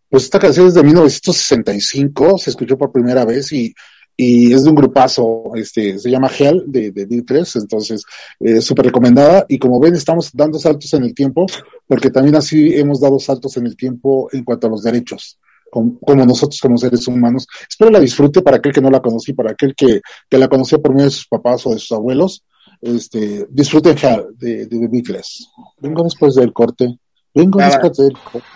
Pues 0.09 0.23
esta 0.23 0.39
canción 0.39 0.67
es 0.67 0.73
de 0.73 0.83
1965, 0.83 2.37
se 2.37 2.49
escuchó 2.51 2.77
por 2.77 2.91
primera 2.91 3.25
vez 3.25 3.51
y, 3.51 3.75
y 4.17 4.53
es 4.53 4.63
de 4.63 4.69
un 4.69 4.75
grupazo, 4.75 5.51
este, 5.55 5.99
se 5.99 6.09
llama 6.09 6.29
Hell 6.37 6.63
de, 6.67 6.91
de 6.91 7.07
D3, 7.07 7.59
entonces 7.61 8.03
eh, 8.39 8.61
súper 8.61 8.85
recomendada 8.85 9.45
y 9.49 9.57
como 9.59 9.79
ven 9.79 9.95
estamos 9.95 10.31
dando 10.33 10.57
saltos 10.57 10.93
en 10.93 11.03
el 11.03 11.13
tiempo 11.13 11.45
porque 11.87 12.09
también 12.09 12.35
así 12.35 12.73
hemos 12.75 13.01
dado 13.01 13.19
saltos 13.19 13.57
en 13.57 13.67
el 13.67 13.75
tiempo 13.75 14.29
en 14.31 14.43
cuanto 14.43 14.67
a 14.67 14.69
los 14.69 14.83
derechos 14.83 15.37
como, 15.69 15.99
como 15.99 16.25
nosotros 16.25 16.59
como 16.61 16.77
seres 16.77 17.05
humanos. 17.07 17.45
Espero 17.69 17.91
la 17.91 17.99
disfrute 17.99 18.41
para 18.41 18.57
aquel 18.57 18.71
que 18.71 18.79
no 18.81 18.89
la 18.89 19.01
conocí, 19.01 19.33
para 19.33 19.51
aquel 19.51 19.75
que, 19.75 19.99
que 20.29 20.37
la 20.37 20.47
conocía 20.47 20.77
por 20.77 20.91
medio 20.93 21.05
de 21.05 21.11
sus 21.11 21.27
papás 21.27 21.65
o 21.65 21.71
de 21.71 21.79
sus 21.79 21.91
abuelos. 21.91 22.43
Este, 22.81 23.45
disfruten 23.49 23.97
Hell 24.01 24.27
de, 24.37 24.65
de 24.67 24.79
The 24.79 24.87
Beatles. 24.87 25.49
Vengo 25.79 26.03
después 26.03 26.35
del 26.35 26.53
corte. 26.53 26.97
Vengo 27.33 27.59
Ah, 27.59 27.65
después 27.65 27.97
del 27.97 28.13
corte. 28.13 28.47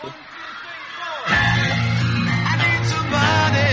I 1.28 2.56
need 2.58 2.86
somebody, 2.86 3.70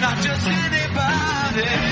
not 0.00 0.16
just 0.16 0.46
anybody. 0.46 0.79
You 1.60 1.89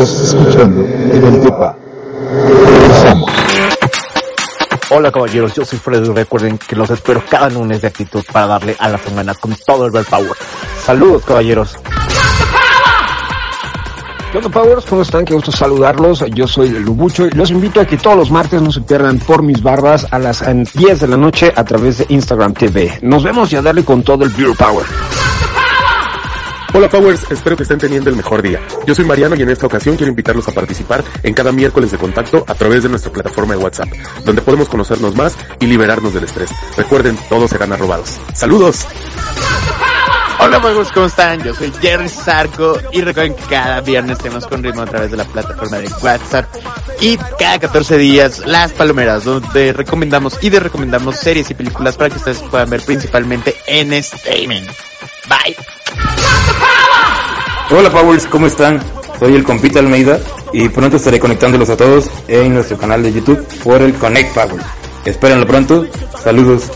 Estás 0.00 0.32
escuchando 0.32 0.84
en 0.86 1.24
el. 1.24 1.42
Regresamos. 2.66 3.30
Hola 4.90 5.10
caballeros, 5.10 5.54
yo 5.54 5.64
soy 5.64 5.80
Freddy. 5.80 6.12
Recuerden 6.12 6.56
que 6.56 6.76
los 6.76 6.88
espero 6.90 7.20
cada 7.28 7.50
lunes 7.50 7.80
de 7.80 7.88
actitud 7.88 8.22
para 8.32 8.46
darle 8.46 8.76
a 8.78 8.90
la 8.90 8.98
semana 8.98 9.34
con 9.34 9.56
todo 9.66 9.86
el 9.86 9.90
Bell 9.90 10.04
Power. 10.04 10.30
Saludos 10.84 11.24
caballeros. 11.24 11.76
¿Qué 14.30 14.38
onda 14.38 14.50
Powers? 14.50 14.84
¿Cómo 14.84 15.02
están? 15.02 15.24
Qué 15.24 15.34
gusto 15.34 15.50
saludarlos. 15.50 16.24
Yo 16.32 16.46
soy 16.46 16.68
Lubucho 16.68 17.26
y 17.26 17.30
los 17.30 17.50
invito 17.50 17.80
a 17.80 17.84
que 17.84 17.96
todos 17.96 18.16
los 18.16 18.30
martes 18.30 18.62
no 18.62 18.70
se 18.70 18.82
pierdan 18.82 19.18
por 19.18 19.42
mis 19.42 19.60
barbas 19.60 20.06
a 20.12 20.20
las 20.20 20.42
eh, 20.42 20.64
10 20.74 21.00
de 21.00 21.08
la 21.08 21.16
noche 21.16 21.52
a 21.56 21.64
través 21.64 21.98
de 21.98 22.06
Instagram 22.08 22.54
TV. 22.54 23.00
Nos 23.02 23.24
vemos 23.24 23.52
y 23.52 23.56
a 23.56 23.62
darle 23.62 23.84
con 23.84 24.04
todo 24.04 24.22
el 24.22 24.30
Beer 24.30 24.54
Power. 24.56 24.86
Hola 26.78 26.88
Powers, 26.88 27.28
espero 27.32 27.56
que 27.56 27.64
estén 27.64 27.80
teniendo 27.80 28.08
el 28.08 28.14
mejor 28.14 28.40
día. 28.40 28.60
Yo 28.86 28.94
soy 28.94 29.04
Mariano 29.04 29.34
y 29.34 29.42
en 29.42 29.50
esta 29.50 29.66
ocasión 29.66 29.96
quiero 29.96 30.10
invitarlos 30.10 30.46
a 30.46 30.52
participar 30.52 31.02
en 31.24 31.34
cada 31.34 31.50
miércoles 31.50 31.90
de 31.90 31.98
contacto 31.98 32.44
a 32.46 32.54
través 32.54 32.84
de 32.84 32.88
nuestra 32.88 33.10
plataforma 33.10 33.56
de 33.56 33.64
WhatsApp, 33.64 33.88
donde 34.24 34.42
podemos 34.42 34.68
conocernos 34.68 35.16
más 35.16 35.36
y 35.58 35.66
liberarnos 35.66 36.14
del 36.14 36.22
estrés. 36.22 36.50
Recuerden, 36.76 37.18
todos 37.28 37.50
serán 37.50 37.72
arrobados. 37.72 38.20
¡Saludos! 38.32 38.86
Hola 40.40 40.58
amigos, 40.58 40.88
¿cómo 40.92 41.06
están? 41.06 41.42
Yo 41.42 41.52
soy 41.52 41.72
Jerry 41.80 42.08
Sarco 42.08 42.78
y 42.92 43.00
recuerden 43.00 43.34
que 43.34 43.42
cada 43.44 43.80
viernes 43.80 44.18
tenemos 44.18 44.46
con 44.46 44.62
ritmo 44.62 44.82
a 44.82 44.86
través 44.86 45.10
de 45.10 45.16
la 45.16 45.24
plataforma 45.24 45.78
de 45.78 45.88
WhatsApp 46.00 46.46
y 47.00 47.16
cada 47.38 47.58
14 47.58 47.98
días 47.98 48.46
las 48.46 48.72
palomeras 48.72 49.24
donde 49.24 49.72
recomendamos 49.72 50.38
y 50.40 50.50
de 50.50 50.60
recomendamos 50.60 51.16
series 51.16 51.50
y 51.50 51.54
películas 51.54 51.96
para 51.96 52.10
que 52.10 52.18
ustedes 52.18 52.38
puedan 52.50 52.70
ver 52.70 52.82
principalmente 52.82 53.56
en 53.66 53.92
streaming. 53.92 54.62
Bye. 55.28 55.56
Hola 57.70 57.90
Powers, 57.90 58.26
¿cómo 58.26 58.46
están? 58.46 58.80
Soy 59.18 59.34
el 59.34 59.42
compita 59.42 59.80
Almeida 59.80 60.20
y 60.52 60.68
pronto 60.68 60.96
estaré 60.98 61.18
conectándolos 61.18 61.68
a 61.70 61.76
todos 61.76 62.08
en 62.28 62.54
nuestro 62.54 62.78
canal 62.78 63.02
de 63.02 63.12
YouTube 63.12 63.44
por 63.64 63.82
el 63.82 63.92
Connect 63.94 64.34
Power. 64.34 64.62
Espérenlo 65.04 65.46
pronto. 65.46 65.84
Saludos. 66.22 66.70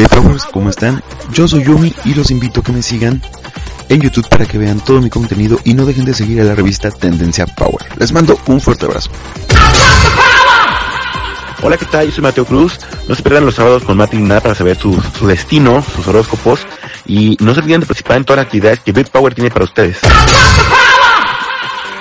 ¿Qué 0.00 0.08
Powers? 0.08 0.46
¿Cómo 0.46 0.70
están? 0.70 1.04
Yo 1.30 1.46
soy 1.46 1.62
Yumi 1.62 1.92
y 2.06 2.14
los 2.14 2.30
invito 2.30 2.60
a 2.60 2.62
que 2.62 2.72
me 2.72 2.80
sigan 2.80 3.20
en 3.90 4.00
YouTube 4.00 4.26
para 4.30 4.46
que 4.46 4.56
vean 4.56 4.80
todo 4.80 5.02
mi 5.02 5.10
contenido 5.10 5.58
y 5.62 5.74
no 5.74 5.84
dejen 5.84 6.06
de 6.06 6.14
seguir 6.14 6.40
a 6.40 6.44
la 6.44 6.54
revista 6.54 6.90
Tendencia 6.90 7.44
Power. 7.44 7.84
Les 7.98 8.10
mando 8.10 8.40
un 8.46 8.62
fuerte 8.62 8.86
abrazo. 8.86 9.10
Hola, 11.62 11.76
¿qué 11.76 11.84
tal? 11.84 12.06
Yo 12.06 12.12
soy 12.12 12.22
Mateo 12.22 12.46
Cruz. 12.46 12.78
No 13.08 13.14
se 13.14 13.22
pierdan 13.22 13.44
los 13.44 13.56
sábados 13.56 13.82
con 13.84 13.98
Mati 13.98 14.16
Nada 14.16 14.40
para 14.40 14.54
saber 14.54 14.78
su, 14.78 14.98
su 15.18 15.26
destino, 15.26 15.84
sus 15.94 16.08
horóscopos 16.08 16.60
y 17.04 17.36
no 17.38 17.52
se 17.52 17.60
olviden 17.60 17.82
de 17.82 17.86
participar 17.86 18.16
en 18.16 18.24
todas 18.24 18.38
las 18.38 18.46
actividades 18.46 18.80
que 18.80 18.92
Big 18.92 19.10
Power 19.10 19.34
tiene 19.34 19.50
para 19.50 19.66
ustedes. 19.66 19.98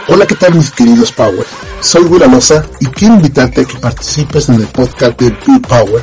Hola, 0.07 0.25
¿qué 0.25 0.35
tal 0.35 0.55
mis 0.55 0.71
queridos 0.71 1.11
Power? 1.11 1.45
Soy 1.81 2.05
Gura 2.05 2.27
Loza 2.27 2.63
y 2.79 2.85
quiero 2.85 3.15
invitarte 3.15 3.59
a 3.59 3.65
que 3.65 3.77
participes 3.77 4.47
en 4.47 4.55
el 4.55 4.67
podcast 4.67 5.19
de 5.19 5.31
Big 5.45 5.67
Power. 5.67 6.01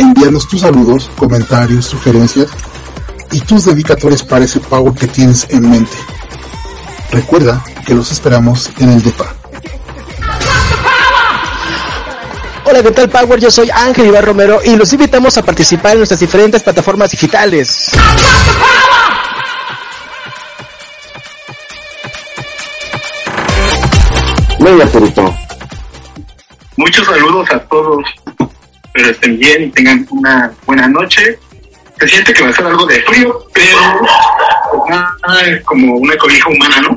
Envíanos 0.00 0.48
tus 0.48 0.62
saludos, 0.62 1.10
comentarios, 1.14 1.84
sugerencias 1.84 2.48
y 3.32 3.40
tus 3.40 3.66
dedicatorias 3.66 4.22
para 4.22 4.46
ese 4.46 4.58
Power 4.58 4.94
que 4.94 5.06
tienes 5.06 5.46
en 5.50 5.68
mente. 5.68 5.94
Recuerda 7.12 7.62
que 7.84 7.94
los 7.94 8.10
esperamos 8.10 8.70
en 8.78 8.92
el 8.92 9.02
DEPA. 9.02 9.34
Hola, 12.64 12.82
¿qué 12.82 12.90
tal 12.92 13.10
Power? 13.10 13.40
Yo 13.40 13.50
soy 13.50 13.68
Ángel 13.68 14.06
Iván 14.06 14.24
Romero 14.24 14.60
y 14.64 14.74
los 14.74 14.90
invitamos 14.94 15.36
a 15.36 15.42
participar 15.42 15.92
en 15.92 15.98
nuestras 15.98 16.20
diferentes 16.20 16.62
plataformas 16.62 17.10
digitales. 17.10 17.90
Venga. 24.58 24.88
Muchos 26.78 27.06
saludos 27.06 27.50
a 27.50 27.58
todos. 27.58 28.19
Pero 28.92 29.10
estén 29.10 29.38
bien 29.38 29.64
y 29.64 29.70
tengan 29.70 30.06
una 30.10 30.52
buena 30.66 30.86
noche. 30.88 31.38
Se 31.98 32.08
siente 32.08 32.32
que 32.32 32.42
va 32.42 32.48
a 32.48 32.52
ser 32.54 32.66
algo 32.66 32.86
de 32.86 33.02
frío, 33.02 33.46
pero 33.52 33.76
pues, 34.86 35.60
como 35.64 35.96
una 35.96 36.16
cobija 36.16 36.48
humana, 36.48 36.80
¿no? 36.80 36.96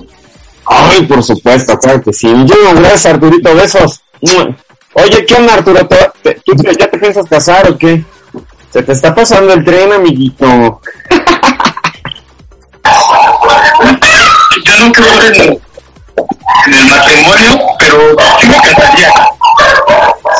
Ay, 0.65 1.05
por 1.05 1.21
supuesto, 1.21 1.77
claro 1.77 2.01
que 2.01 2.13
sí. 2.13 2.27
Yo, 2.45 2.55
gracias, 2.75 3.05
Arturito, 3.07 3.53
besos. 3.53 4.01
Oye, 4.93 5.25
¿qué 5.25 5.33
onda, 5.35 5.55
Arturo? 5.55 5.85
¿Te- 5.87 6.09
te- 6.21 6.41
¿Tú 6.45 6.53
ya 6.79 6.89
te 6.89 6.97
piensas 6.97 7.25
casar 7.27 7.69
o 7.69 7.77
qué? 7.77 8.03
Se 8.71 8.81
te 8.81 8.91
está 8.93 9.13
pasando 9.13 9.53
el 9.53 9.63
tren, 9.65 9.91
amiguito. 9.91 10.45
Yo 14.65 14.85
no 14.85 14.91
creo 14.93 15.21
en, 15.23 15.35
en 16.65 16.73
el 16.73 16.85
matrimonio, 16.89 17.59
pero 17.79 18.15
sí 18.39 18.47
me 18.47 18.55
casaría. 18.57 19.11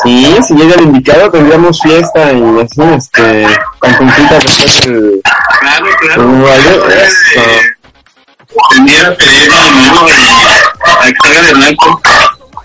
Sí, 0.02 0.36
si 0.46 0.54
llega 0.54 0.74
el 0.74 0.82
indicado 0.82 1.30
tendríamos 1.30 1.80
fiesta 1.80 2.32
y 2.32 2.60
así, 2.60 2.82
este, 2.94 3.46
cantoncitas 3.80 4.44
después 4.44 4.80
del... 4.82 5.20
Claro, 5.60 5.86
claro. 6.00 6.22
del 6.28 6.42
baile. 6.42 6.76
Eso. 7.04 7.40
Tendría 8.70 9.08
a 9.08 9.14
pedir 9.14 9.42
mi 9.42 9.48
mano 9.48 10.08
y 10.08 11.08
a 11.08 11.12
que 11.12 11.28
salga 11.28 11.42
de 11.42 11.54
blanco. 11.54 12.00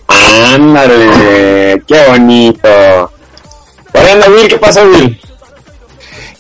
Ándale, 0.08 1.84
qué 1.88 2.06
bonito. 2.08 3.12
Anda 3.94 4.30
Will, 4.30 4.48
¿qué 4.48 4.58
pasa, 4.58 4.84
Will? 4.84 5.20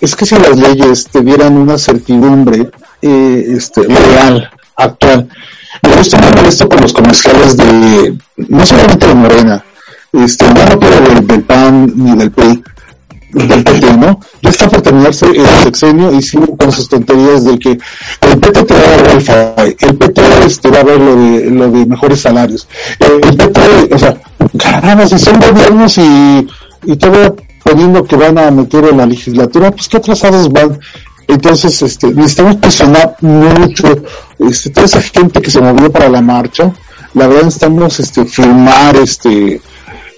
Es 0.01 0.15
que 0.15 0.25
si 0.25 0.35
las 0.37 0.57
leyes 0.57 1.07
te 1.11 1.21
dieran 1.21 1.57
una 1.57 1.77
certidumbre 1.77 2.69
eh, 3.01 3.45
este, 3.57 3.81
real, 3.83 4.49
actual, 4.75 5.29
me 5.83 5.95
gusta 5.95 6.17
mucho 6.17 6.47
esto 6.47 6.69
con 6.69 6.81
los 6.81 6.93
comerciales 6.93 7.57
de, 7.57 8.17
no 8.37 8.65
solamente 8.65 9.07
de 9.07 9.15
Morena, 9.15 9.63
este, 10.13 10.45
no 10.45 10.79
quiero 10.79 11.01
del, 11.01 11.27
del 11.27 11.43
PAN 11.43 11.91
ni 11.95 12.15
del 12.15 12.31
PRI, 12.31 12.63
del 13.31 13.63
PT, 13.63 13.97
¿no? 13.97 14.19
Ya 14.41 14.49
está 14.49 14.67
por 14.67 14.81
terminarse 14.81 15.25
el 15.27 15.45
sexenio 15.63 16.11
y 16.13 16.21
siguen 16.21 16.55
con 16.57 16.71
sus 16.71 16.89
tonterías 16.89 17.45
de 17.45 17.59
que 17.59 17.71
el 17.71 18.39
PT 18.39 18.63
te 18.63 18.73
va 18.73 18.79
a 18.79 19.03
dar 19.03 19.15
wifi, 19.15 19.85
el 19.85 19.97
PT 19.97 20.21
este, 20.45 20.69
va 20.69 20.79
a 20.79 20.83
ver 20.83 20.99
lo 20.99 21.15
de, 21.15 21.51
lo 21.51 21.71
de 21.71 21.85
mejores 21.85 22.21
salarios, 22.21 22.67
el, 22.99 23.29
el 23.29 23.37
PT, 23.37 23.93
o 23.93 23.99
sea, 23.99 24.17
caramba, 24.57 25.07
si 25.07 25.19
son 25.19 25.39
gobiernos 25.39 25.97
y, 25.97 26.47
y 26.85 26.95
todo 26.95 27.35
poniendo 27.63 28.03
que 28.03 28.15
van 28.15 28.37
a 28.37 28.51
meter 28.51 28.85
en 28.85 28.97
la 28.97 29.05
legislatura, 29.05 29.71
pues 29.71 29.87
qué 29.87 29.97
atrasados 29.97 30.51
van. 30.51 30.79
Entonces, 31.27 31.81
este, 31.83 32.07
necesitamos 32.07 32.55
presionar 32.55 33.15
mucho, 33.21 34.03
este, 34.39 34.71
toda 34.71 34.85
esa 34.87 35.01
gente 35.01 35.41
que 35.41 35.51
se 35.51 35.61
movió 35.61 35.91
para 35.91 36.09
la 36.09 36.21
marcha, 36.21 36.73
la 37.13 37.27
verdad 37.27 37.43
necesitamos, 37.43 37.99
este, 37.99 38.25
firmar, 38.25 38.95
este, 38.95 39.61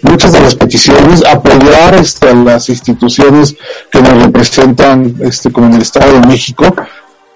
muchas 0.03 0.33
de 0.33 0.41
las 0.41 0.55
peticiones, 0.55 1.23
apoyar 1.25 1.95
este, 1.95 2.29
a 2.29 2.35
las 2.35 2.69
instituciones 2.69 3.55
que 3.91 4.01
nos 4.01 4.23
representan, 4.23 5.15
este, 5.21 5.51
como 5.51 5.67
en 5.67 5.73
el 5.75 5.81
Estado 5.81 6.13
de 6.13 6.27
México, 6.27 6.75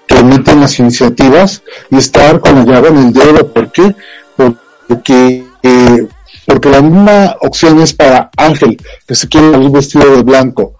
que 0.06 0.18
emiten 0.18 0.60
las 0.60 0.78
iniciativas 0.78 1.62
y 1.90 1.96
estar 1.96 2.40
con 2.40 2.66
la 2.66 2.78
en 2.78 2.96
el 2.98 3.12
dedo. 3.12 3.52
¿Por 3.52 3.72
qué? 3.72 3.94
Porque, 4.36 5.44
eh, 5.62 6.06
porque 6.46 6.68
la 6.68 6.80
misma 6.80 7.36
opción 7.40 7.80
es 7.80 7.92
para 7.92 8.30
Ángel, 8.36 8.76
que 9.06 9.14
se 9.14 9.28
quiere 9.28 9.50
salir 9.50 9.70
vestido 9.70 10.16
de 10.16 10.22
blanco, 10.22 10.75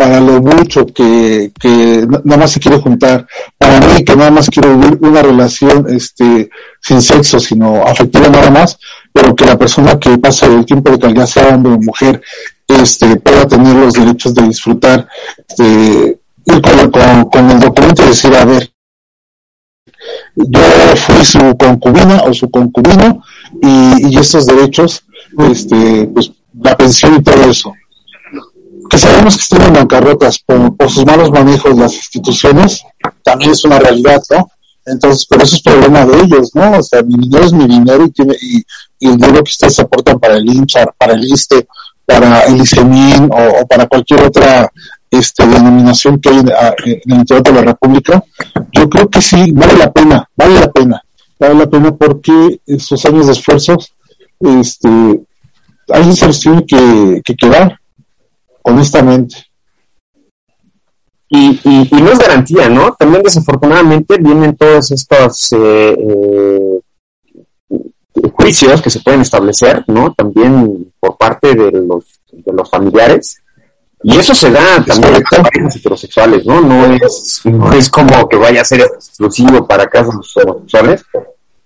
para 0.00 0.18
lo 0.18 0.40
mucho 0.40 0.86
que, 0.86 1.52
que 1.60 2.06
na- 2.08 2.22
nada 2.24 2.40
más 2.40 2.52
se 2.52 2.58
quiere 2.60 2.78
juntar, 2.80 3.26
para 3.58 3.80
mí 3.80 4.02
que 4.02 4.16
nada 4.16 4.30
más 4.30 4.48
quiero 4.48 4.74
vivir 4.78 4.98
una 5.02 5.20
relación 5.20 5.84
este 5.90 6.48
sin 6.80 7.02
sexo, 7.02 7.38
sino 7.38 7.82
afectiva 7.86 8.30
nada 8.30 8.50
más, 8.50 8.78
pero 9.12 9.36
que 9.36 9.44
la 9.44 9.58
persona 9.58 9.98
que 9.98 10.16
pasa 10.16 10.46
el 10.46 10.64
tiempo 10.64 10.90
de 10.90 10.98
calidad 10.98 11.26
sea 11.26 11.48
hombre 11.54 11.74
o 11.74 11.78
mujer, 11.78 12.22
este 12.66 13.16
pueda 13.16 13.46
tener 13.46 13.74
los 13.76 13.92
derechos 13.92 14.34
de 14.34 14.42
disfrutar, 14.44 15.06
este, 15.46 16.18
ir 16.46 16.62
con, 16.62 16.90
con- 16.90 17.24
con 17.30 17.50
el 17.50 17.60
documento 17.60 18.02
y 18.02 18.08
decir, 18.08 18.34
a 18.34 18.46
ver, 18.46 18.70
yo 20.34 20.60
fui 20.96 21.22
su 21.26 21.56
concubina 21.58 22.22
o 22.26 22.32
su 22.32 22.50
concubino 22.50 23.22
y, 23.60 24.08
y 24.14 24.16
estos 24.16 24.46
derechos, 24.46 25.04
este, 25.50 26.06
pues 26.14 26.32
la 26.62 26.74
pensión 26.74 27.16
y 27.16 27.22
todo 27.22 27.50
eso. 27.50 27.74
Que 28.90 28.98
sabemos 28.98 29.36
que 29.36 29.42
están 29.42 29.62
en 29.68 29.72
bancarrotas 29.74 30.38
por, 30.40 30.76
por 30.76 30.90
sus 30.90 31.06
malos 31.06 31.30
manejos 31.30 31.76
las 31.78 31.94
instituciones, 31.94 32.82
también 33.22 33.52
es 33.52 33.64
una 33.64 33.78
realidad, 33.78 34.20
¿no? 34.30 34.50
Entonces, 34.84 35.26
pero 35.30 35.44
eso 35.44 35.56
es 35.56 35.62
problema 35.62 36.04
de 36.04 36.20
ellos, 36.22 36.50
¿no? 36.54 36.78
O 36.78 36.82
sea, 36.82 37.02
mi 37.02 37.14
dinero 37.16 37.44
es 37.44 37.52
mi 37.52 37.66
dinero 37.66 38.04
y, 38.04 38.10
tiene, 38.10 38.34
y, 38.40 38.56
el 39.06 39.16
dinero 39.16 39.44
que 39.44 39.50
ustedes 39.50 39.78
aportan 39.78 40.18
para 40.18 40.36
el 40.36 40.44
INCHAR, 40.48 40.92
para 40.98 41.12
el 41.14 41.22
ISTE, 41.24 41.68
para 42.04 42.40
el 42.42 42.60
ICEMIN 42.60 43.30
o, 43.32 43.66
para 43.66 43.86
cualquier 43.86 44.22
otra 44.24 44.70
este, 45.10 45.46
denominación 45.46 46.20
que 46.20 46.30
hay 46.30 46.38
en, 46.38 46.50
a- 46.50 46.74
en 46.84 47.00
el 47.12 47.18
interior 47.20 47.44
de 47.44 47.52
la 47.52 47.62
República, 47.62 48.24
yo 48.72 48.88
creo 48.90 49.08
que 49.08 49.22
sí, 49.22 49.52
vale 49.52 49.76
la 49.76 49.92
pena, 49.92 50.28
vale 50.36 50.58
la 50.60 50.70
pena, 50.72 51.02
vale 51.38 51.54
la 51.54 51.66
pena 51.70 51.94
porque 51.94 52.60
estos 52.66 53.04
años 53.06 53.26
de 53.26 53.32
esfuerzos, 53.32 53.92
este, 54.40 54.88
alguien 55.88 56.16
se 56.16 56.26
los 56.26 56.40
que, 56.66 57.22
que 57.24 57.34
quedar, 57.36 57.79
honestamente. 58.62 59.36
Y, 61.28 61.60
y, 61.62 61.88
y 61.96 62.02
no 62.02 62.10
es 62.10 62.18
garantía, 62.18 62.68
¿no? 62.68 62.92
También 62.94 63.22
desafortunadamente 63.22 64.18
vienen 64.18 64.56
todos 64.56 64.90
estos 64.90 65.52
eh, 65.52 65.96
eh, 65.96 66.80
juicios 68.32 68.82
que 68.82 68.90
se 68.90 69.00
pueden 69.00 69.20
establecer, 69.20 69.84
¿no? 69.86 70.12
También 70.12 70.92
por 70.98 71.16
parte 71.16 71.54
de 71.54 71.70
los, 71.70 72.04
de 72.32 72.52
los 72.52 72.68
familiares. 72.68 73.40
Y 74.02 74.16
eso 74.16 74.34
se 74.34 74.50
da 74.50 74.82
también 74.84 75.16
en 75.16 75.22
parejas 75.22 75.76
heterosexuales, 75.76 76.46
¿no? 76.46 76.60
No 76.62 76.86
es, 76.86 77.42
no 77.44 77.72
es 77.74 77.88
como 77.90 78.28
que 78.28 78.36
vaya 78.36 78.62
a 78.62 78.64
ser 78.64 78.80
exclusivo 78.80 79.68
para 79.68 79.86
casos 79.86 80.14
homosexuales. 80.36 81.04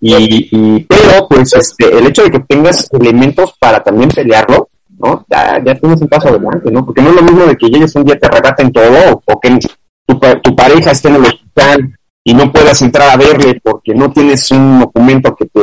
Y, 0.00 0.48
y, 0.50 0.80
pero, 0.80 1.26
pues, 1.28 1.54
este, 1.54 1.96
el 1.96 2.06
hecho 2.08 2.24
de 2.24 2.32
que 2.32 2.40
tengas 2.40 2.86
elementos 2.92 3.54
para 3.58 3.82
también 3.82 4.10
pelearlo, 4.10 4.63
¿no? 4.98 5.24
Ya, 5.28 5.62
ya 5.64 5.74
tienes 5.74 6.00
un 6.00 6.08
paso 6.08 6.28
adelante, 6.28 6.70
¿no? 6.70 6.84
Porque 6.84 7.02
no 7.02 7.10
es 7.10 7.16
lo 7.16 7.22
mismo 7.22 7.44
de 7.44 7.56
que 7.56 7.68
llegues 7.68 7.94
un 7.96 8.04
día 8.04 8.18
te 8.18 8.26
arrebaten 8.26 8.72
todo 8.72 9.22
o 9.24 9.40
que 9.40 9.58
tu, 10.06 10.20
tu 10.42 10.56
pareja 10.56 10.90
esté 10.90 11.08
en 11.08 11.16
el 11.16 11.22
hospital 11.22 11.94
y 12.24 12.32
no 12.32 12.50
puedas 12.50 12.80
entrar 12.80 13.10
a 13.10 13.16
verle 13.16 13.60
porque 13.62 13.94
no 13.94 14.10
tienes 14.10 14.50
un 14.50 14.80
documento 14.80 15.36
que 15.36 15.44
te 15.46 15.60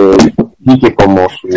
indique 0.60 0.94
como 0.94 1.28
su. 1.30 1.48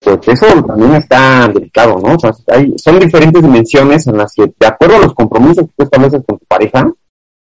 Pues 0.00 0.28
eso 0.28 0.62
también 0.64 0.96
está 0.96 1.48
delicado, 1.48 1.98
¿no? 1.98 2.16
Hay, 2.48 2.74
son 2.76 2.98
diferentes 2.98 3.40
dimensiones 3.40 4.06
en 4.06 4.18
las 4.18 4.34
que, 4.34 4.52
de 4.58 4.66
acuerdo 4.66 4.96
a 4.96 5.00
los 5.00 5.14
compromisos 5.14 5.64
que 5.64 5.72
tú 5.76 5.84
estableces 5.84 6.20
con 6.26 6.38
tu 6.38 6.44
pareja, 6.44 6.92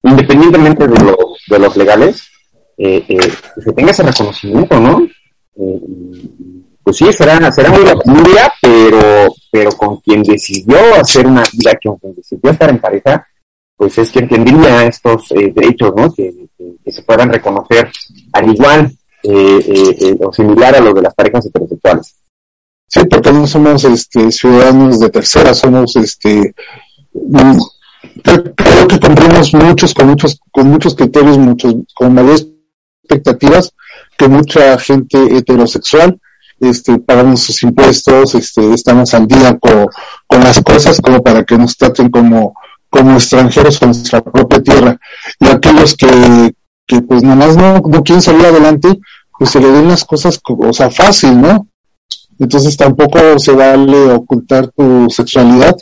independientemente 0.02 0.88
de 0.88 1.00
los, 1.04 1.16
de 1.48 1.58
los 1.58 1.76
legales, 1.76 2.28
eh, 2.76 3.04
eh, 3.06 3.32
se 3.62 3.72
tenga 3.72 3.92
ese 3.92 4.02
reconocimiento, 4.02 4.80
¿no? 4.80 5.06
Eh, 5.56 5.80
pues 6.82 6.96
sí, 6.96 7.12
será, 7.12 7.52
será 7.52 7.70
muy 7.70 7.84
la 7.84 7.96
familia, 7.96 8.52
pero, 8.60 9.34
pero 9.50 9.70
con 9.72 9.98
quien 9.98 10.22
decidió 10.22 10.78
hacer 11.00 11.26
una 11.26 11.42
vida, 11.52 11.78
con 11.82 11.96
quien 11.98 12.14
decidió 12.14 12.50
estar 12.50 12.70
en 12.70 12.80
pareja, 12.80 13.26
pues 13.76 13.96
es 13.98 14.10
quien 14.10 14.28
tendría 14.28 14.84
estos 14.84 15.30
eh, 15.32 15.52
derechos, 15.54 15.94
¿no? 15.96 16.12
Que, 16.12 16.32
se 16.86 17.02
puedan 17.02 17.32
reconocer 17.32 17.88
al 18.32 18.52
igual 18.52 18.90
eh, 19.22 19.60
eh, 19.64 19.96
eh, 20.00 20.16
o 20.20 20.32
similar 20.32 20.74
a 20.74 20.80
los 20.80 20.94
de 20.94 21.02
las 21.02 21.14
parejas 21.14 21.46
heterosexuales. 21.46 22.16
Sí, 22.86 23.00
porque 23.08 23.32
no 23.32 23.46
somos 23.46 23.84
este, 23.84 24.32
ciudadanos 24.32 24.98
de 24.98 25.08
tercera, 25.10 25.54
somos 25.54 25.94
este 25.94 26.54
mm, 27.12 27.58
creo 28.22 28.88
que 28.88 28.98
cumplimos 28.98 29.54
muchos 29.54 29.94
con 29.94 30.08
muchos 30.08 30.40
con 30.50 30.68
muchos 30.68 30.96
criterios, 30.96 31.38
muchos 31.38 31.76
con 31.94 32.14
mayores 32.14 32.48
expectativas 33.04 33.72
que 34.18 34.26
mucha 34.28 34.78
gente 34.78 35.18
heterosexual. 35.36 36.20
Este, 36.60 36.98
pagamos 36.98 37.40
sus 37.40 37.62
impuestos, 37.62 38.34
este, 38.34 38.74
estamos 38.74 39.12
al 39.14 39.26
día 39.26 39.58
con, 39.58 39.86
con 40.26 40.40
las 40.44 40.60
cosas 40.62 41.00
como 41.00 41.22
para 41.22 41.42
que 41.44 41.56
nos 41.56 41.76
traten 41.76 42.10
como, 42.10 42.54
como 42.88 43.12
extranjeros 43.14 43.78
con 43.78 43.88
nuestra 43.88 44.20
propia 44.22 44.62
tierra. 44.62 44.98
Y 45.40 45.46
aquellos 45.46 45.96
que, 45.96 46.54
que 46.86 47.00
pues 47.02 47.22
nomás 47.22 47.56
no, 47.56 47.80
no 47.80 48.02
quieren 48.02 48.20
salir 48.22 48.44
adelante, 48.46 48.88
pues 49.38 49.50
se 49.50 49.60
le 49.60 49.68
den 49.72 49.88
las 49.88 50.04
cosas, 50.04 50.38
co- 50.38 50.58
o 50.60 50.72
sea, 50.72 50.90
fácil, 50.90 51.40
¿no? 51.40 51.66
entonces 52.38 52.74
tampoco 52.74 53.38
se 53.38 53.52
vale 53.52 54.12
ocultar 54.12 54.68
tu 54.68 55.08
sexualidad 55.10 55.76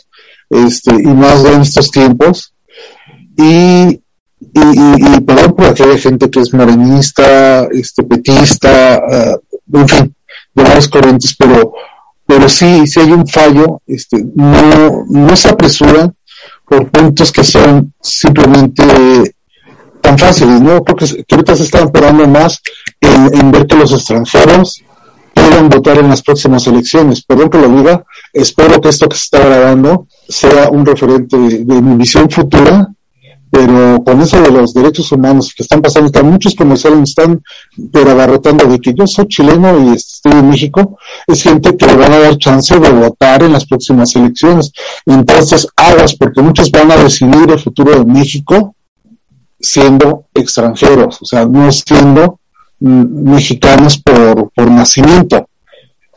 este 0.49 0.93
y 0.93 1.07
más 1.07 1.45
en 1.45 1.61
estos 1.61 1.89
tiempos 1.89 2.53
y 3.37 4.01
y, 4.41 4.59
y, 4.59 5.15
y 5.15 5.21
perdón 5.21 5.55
por 5.55 5.67
aquella 5.67 5.97
gente 5.97 6.29
que 6.29 6.41
es 6.41 6.53
morenista 6.53 7.63
este 7.71 8.03
petista 8.03 8.95
ah, 8.95 9.37
en 9.73 9.87
fin 9.87 10.15
de 10.53 10.63
varias 10.63 10.87
corrientes 10.87 11.35
pero 11.37 11.73
pero 12.25 12.47
sí 12.47 12.85
si 12.87 12.99
hay 12.99 13.11
un 13.11 13.27
fallo 13.27 13.81
este 13.87 14.23
no 14.35 15.05
no 15.07 15.35
se 15.35 15.49
apresuran 15.49 16.13
por 16.65 16.89
puntos 16.89 17.31
que 17.31 17.43
son 17.43 17.93
simplemente 18.01 19.35
tan 20.01 20.17
fáciles 20.17 20.61
no 20.61 20.83
creo 20.83 20.95
que, 20.95 21.25
ahorita 21.31 21.55
se 21.55 21.63
están 21.63 21.85
esperando 21.85 22.27
más 22.27 22.61
en, 23.01 23.51
ver 23.51 23.67
que 23.67 23.75
los 23.75 23.91
extranjeros 23.91 24.83
puedan 25.33 25.69
votar 25.69 25.97
en 25.97 26.09
las 26.09 26.21
próximas 26.21 26.67
elecciones. 26.67 27.23
Perdón 27.23 27.49
que 27.49 27.59
lo 27.59 27.69
diga, 27.69 28.03
espero 28.33 28.81
que 28.81 28.89
esto 28.89 29.07
que 29.07 29.15
se 29.15 29.23
está 29.23 29.39
grabando 29.39 30.07
sea 30.27 30.69
un 30.69 30.85
referente 30.85 31.37
de 31.37 31.81
mi 31.81 31.95
visión 31.95 32.29
futura, 32.29 32.87
pero 33.51 34.03
con 34.03 34.21
eso 34.21 34.41
de 34.41 34.51
los 34.51 34.73
derechos 34.73 35.11
humanos 35.11 35.53
que 35.55 35.63
están 35.63 35.81
pasando, 35.81 36.11
que 36.11 36.21
muchos 36.23 36.55
comerciales 36.55 36.97
me 36.99 37.03
están 37.05 37.41
pero 37.91 38.11
agarrotando 38.11 38.65
de 38.65 38.79
que 38.79 38.93
yo 38.93 39.07
soy 39.07 39.27
chileno 39.27 39.85
y 39.91 39.95
estoy 39.95 40.33
en 40.33 40.49
México, 40.49 40.97
es 41.27 41.41
gente 41.43 41.75
que 41.75 41.85
le 41.87 41.95
van 41.95 42.11
a 42.13 42.19
dar 42.19 42.37
chance 42.37 42.77
de 42.79 42.89
votar 42.91 43.41
en 43.43 43.53
las 43.53 43.65
próximas 43.65 44.15
elecciones. 44.15 44.71
Entonces, 45.05 45.67
aguas, 45.75 46.15
porque 46.15 46.41
muchos 46.41 46.69
van 46.71 46.91
a 46.91 46.97
decidir 46.97 47.49
el 47.49 47.59
futuro 47.59 47.91
de 47.97 48.05
México 48.05 48.75
siendo 49.59 50.25
extranjeros, 50.33 51.21
o 51.21 51.25
sea, 51.25 51.45
no 51.45 51.71
siendo 51.71 52.39
mm, 52.79 53.31
mexicanos 53.31 53.97
por, 53.97 54.51
por 54.51 54.71
nacimiento. 54.71 55.47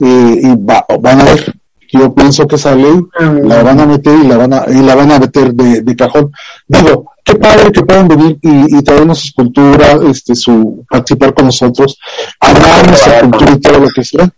Eh, 0.01 0.41
y 0.43 0.57
va- 0.57 0.85
van 1.01 1.21
a 1.21 1.25
ver, 1.25 1.55
yo 1.93 2.15
pienso 2.15 2.47
que 2.47 2.57
esa 2.57 2.75
ley 2.75 2.99
la 3.45 3.63
van 3.63 3.81
a 3.81 3.87
meter 3.87 4.17
y 4.19 4.27
la 4.27 4.37
van 4.37 4.53
a, 4.55 4.65
y 4.69 4.83
la 4.83 4.95
van 4.95 5.13
a 5.13 5.19
meter 5.19 5.53
de, 5.55 5.83
de 5.83 5.97
cajón. 5.97 6.33
Digo, 6.67 7.12
qué 7.25 7.35
padre 7.37 7.73
que 7.73 7.83
puedan 7.83 8.09
venir 8.09 8.39
y, 8.43 8.83
traernos 8.83 9.21
su 9.21 9.33
cultura, 9.35 9.99
este, 10.09 10.35
su, 10.35 10.85
participar 10.89 11.35
con 11.35 11.47
nosotros, 11.47 11.99
hablar 12.41 12.87
nuestra 12.87 13.21
cultura 13.23 13.53
y 13.53 13.61
todo 13.61 13.79
lo 13.81 13.89
que 13.91 14.05
sea. 14.05 14.29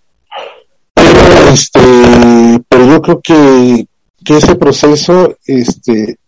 Pero, 0.94 1.48
este, 1.52 1.80
pero 2.68 2.86
yo 2.86 3.02
creo 3.02 3.20
que, 3.20 3.86
que 4.24 4.36
ese 4.36 4.54
proceso, 4.56 5.36
este, 5.46 6.18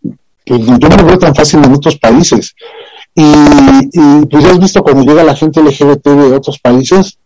pues 0.44 0.60
yo 0.60 0.88
no 0.88 0.96
lo 0.96 1.06
veo 1.06 1.18
tan 1.18 1.34
fácil 1.34 1.64
en 1.64 1.74
otros 1.74 1.96
países. 1.96 2.54
Y, 3.14 3.22
y 3.22 4.26
pues 4.26 4.44
ya 4.44 4.50
has 4.50 4.58
visto 4.58 4.82
cuando 4.82 5.02
llega 5.02 5.24
la 5.24 5.34
gente 5.34 5.62
LGBT 5.62 6.06
de 6.06 6.36
otros 6.36 6.58
países, 6.58 7.18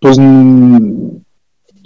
pues, 0.00 0.18
mm, 0.18 1.08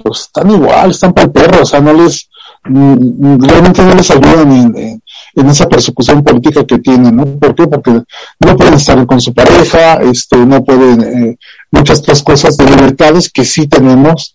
pues 0.02 0.20
están 0.20 0.50
igual, 0.50 0.90
están 0.90 1.12
para 1.12 1.26
el 1.26 1.32
perro, 1.32 1.62
o 1.62 1.66
sea, 1.66 1.80
no 1.80 1.92
les, 1.92 2.28
realmente 2.64 3.82
no 3.82 3.94
les 3.94 4.10
ayudan 4.10 4.52
en, 4.52 4.76
en- 4.76 5.00
esa 5.48 5.68
persecución 5.68 6.22
política 6.22 6.64
que 6.64 6.78
tienen, 6.78 7.16
¿no? 7.16 7.26
¿Por 7.38 7.54
qué? 7.54 7.66
Porque 7.66 7.90
no 7.90 8.56
pueden 8.56 8.74
estar 8.74 9.04
con 9.06 9.20
su 9.20 9.34
pareja, 9.34 9.94
este, 10.02 10.36
no 10.38 10.62
pueden, 10.64 11.02
eh, 11.02 11.36
muchas 11.70 11.98
otras 12.00 12.22
cosas 12.22 12.56
de 12.56 12.64
libertades 12.70 13.30
que 13.30 13.44
sí 13.44 13.66
tenemos 13.66 14.34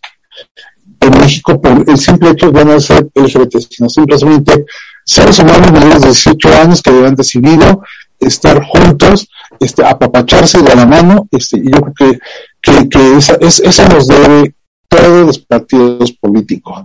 en 1.00 1.12
México 1.20 1.60
por 1.62 1.90
el 1.90 1.98
simple 1.98 2.32
hecho 2.32 2.52
de 2.52 2.66
no 2.66 2.80
ser 2.80 3.08
LGBT, 3.16 3.58
sino 3.70 3.90
simplemente 3.90 4.66
seres 5.06 5.40
humanos 5.40 5.72
mayores 5.72 6.02
de 6.02 6.08
18 6.10 6.50
años 6.62 6.82
que 6.82 6.90
hayan 6.92 7.16
decidido 7.16 7.82
estar 8.20 8.62
juntos, 8.64 9.28
este, 9.60 9.86
apapacharse 9.86 10.62
de 10.62 10.76
la 10.76 10.86
mano, 10.86 11.28
este, 11.32 11.58
y 11.58 11.72
yo 11.72 11.80
creo 11.82 11.94
que, 11.96 12.20
que, 12.62 12.90
que 12.90 13.18
esa, 13.18 13.36
es, 13.40 13.62
eso 13.62 13.88
nos 13.88 14.08
debe 14.08 14.54
todos 14.90 15.26
los 15.26 15.40
partidos 15.40 16.12
políticos. 16.12 16.84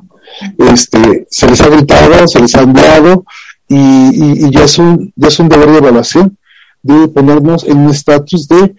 Este, 0.59 1.27
se 1.31 1.47
les 1.47 1.61
ha 1.61 1.69
gritado, 1.69 2.27
se 2.27 2.41
les 2.41 2.55
ha 2.55 2.63
enviado, 2.63 3.25
y, 3.69 4.47
y, 4.47 4.51
ya 4.51 4.65
es 4.65 4.79
un, 4.79 5.13
ya 5.17 5.29
es 5.29 5.39
un 5.39 5.49
deber 5.49 5.71
de 5.71 5.79
evaluación 5.79 6.37
de 6.83 7.09
ponernos 7.09 7.65
en 7.65 7.79
un 7.79 7.91
estatus 7.91 8.47
de 8.47 8.75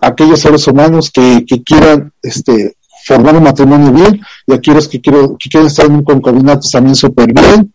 aquellos 0.00 0.40
seres 0.40 0.66
humanos 0.66 1.10
que, 1.10 1.44
quieran 1.64 2.12
este, 2.22 2.76
formar 3.04 3.36
un 3.36 3.44
matrimonio 3.44 3.92
bien 3.92 4.20
y 4.46 4.52
aquellos 4.52 4.88
que, 4.88 5.00
quiero, 5.00 5.36
que 5.38 5.48
quieren 5.48 5.68
estar 5.68 5.86
en 5.86 5.94
un 5.94 6.04
concubinato 6.04 6.68
también 6.68 6.96
súper 6.96 7.32
bien 7.32 7.72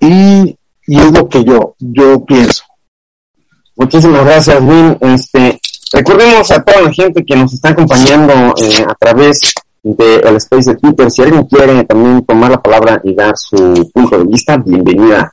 y, 0.00 0.56
y 0.86 0.98
es 0.98 1.12
lo 1.12 1.28
que 1.28 1.44
yo, 1.44 1.74
yo 1.78 2.24
pienso. 2.24 2.62
Muchísimas 3.76 4.24
gracias, 4.24 4.60
Will. 4.60 4.96
Este, 5.00 5.60
recordemos 5.92 6.50
a 6.50 6.62
toda 6.62 6.82
la 6.82 6.92
gente 6.92 7.24
que 7.24 7.36
nos 7.36 7.52
está 7.52 7.70
acompañando 7.70 8.54
eh, 8.56 8.84
a 8.88 8.94
través 8.94 9.52
del 9.82 10.36
space 10.36 10.70
de 10.70 10.76
Twitter. 10.76 11.10
Si 11.10 11.22
alguien 11.22 11.44
quiere 11.44 11.84
también 11.84 12.24
tomar 12.24 12.50
la 12.50 12.62
palabra 12.62 13.00
y 13.04 13.14
dar 13.14 13.36
su 13.36 13.90
punto 13.92 14.18
de 14.18 14.24
vista, 14.24 14.56
bienvenida. 14.58 15.32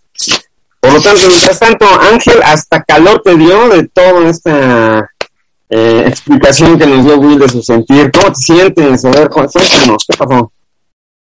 Por 0.79 0.93
lo 0.93 1.01
tanto, 1.01 1.27
mientras 1.27 1.59
tanto, 1.59 1.85
Ángel, 1.99 2.41
hasta 2.43 2.83
calor 2.83 3.21
te 3.23 3.35
dio 3.35 3.69
de 3.69 3.87
toda 3.87 4.29
esta 4.29 5.09
eh, 5.69 6.03
explicación 6.07 6.77
que 6.77 6.85
nos 6.85 7.03
dio 7.05 7.17
Will 7.17 7.39
de 7.39 7.49
su 7.49 7.61
sentir. 7.61 8.11
¿Cómo 8.11 8.31
te 8.31 8.41
sientes? 8.41 9.05
A 9.05 9.11
ver, 9.11 9.29
cuéntanos, 9.29 10.05
¿qué 10.07 10.17
pasó? 10.17 10.51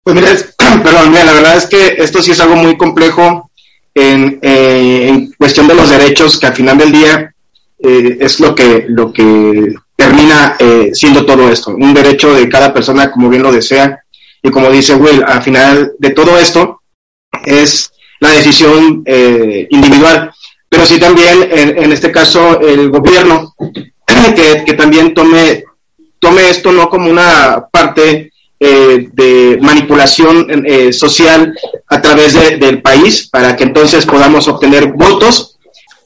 Pues 0.03 0.15
mira, 0.15 0.29
perdón, 0.83 1.11
mira, 1.11 1.25
la 1.25 1.33
verdad 1.33 1.57
es 1.57 1.67
que 1.67 1.95
esto 1.99 2.21
sí 2.21 2.31
es 2.31 2.39
algo 2.39 2.55
muy 2.55 2.75
complejo 2.75 3.51
en, 3.93 4.39
eh, 4.41 5.09
en 5.09 5.31
cuestión 5.33 5.67
de 5.67 5.75
los 5.75 5.89
derechos, 5.89 6.39
que 6.39 6.47
al 6.47 6.55
final 6.55 6.77
del 6.77 6.91
día 6.91 7.33
eh, 7.79 8.17
es 8.19 8.39
lo 8.39 8.55
que, 8.55 8.85
lo 8.87 9.13
que 9.13 9.75
termina 10.01 10.55
eh, 10.57 10.89
siendo 10.93 11.25
todo 11.25 11.49
esto, 11.51 11.71
un 11.75 11.93
derecho 11.93 12.33
de 12.33 12.49
cada 12.49 12.73
persona 12.73 13.11
como 13.11 13.29
bien 13.29 13.43
lo 13.43 13.51
desea. 13.51 13.99
Y 14.41 14.49
como 14.49 14.71
dice 14.71 14.95
Will, 14.95 15.23
al 15.23 15.43
final 15.43 15.91
de 15.99 16.09
todo 16.09 16.37
esto 16.39 16.81
es 17.45 17.91
la 18.19 18.31
decisión 18.31 19.03
eh, 19.05 19.67
individual, 19.69 20.31
pero 20.67 20.85
sí 20.85 20.99
también 20.99 21.47
en, 21.51 21.77
en 21.83 21.91
este 21.91 22.11
caso 22.11 22.59
el 22.59 22.89
gobierno 22.89 23.53
que, 24.35 24.63
que 24.65 24.73
también 24.73 25.13
tome, 25.13 25.63
tome 26.19 26.49
esto 26.49 26.71
no 26.71 26.89
como 26.89 27.09
una 27.11 27.63
parte 27.71 28.31
eh, 28.59 29.07
de 29.11 29.59
manipulación 29.61 30.47
eh, 30.65 30.91
social 30.93 31.53
a 31.87 32.01
través 32.01 32.33
de- 32.33 32.57
del 32.57 32.81
país 32.81 33.27
para 33.31 33.55
que 33.55 33.63
entonces 33.65 34.05
podamos 34.05 34.47
obtener 34.47 34.87
votos. 34.93 35.57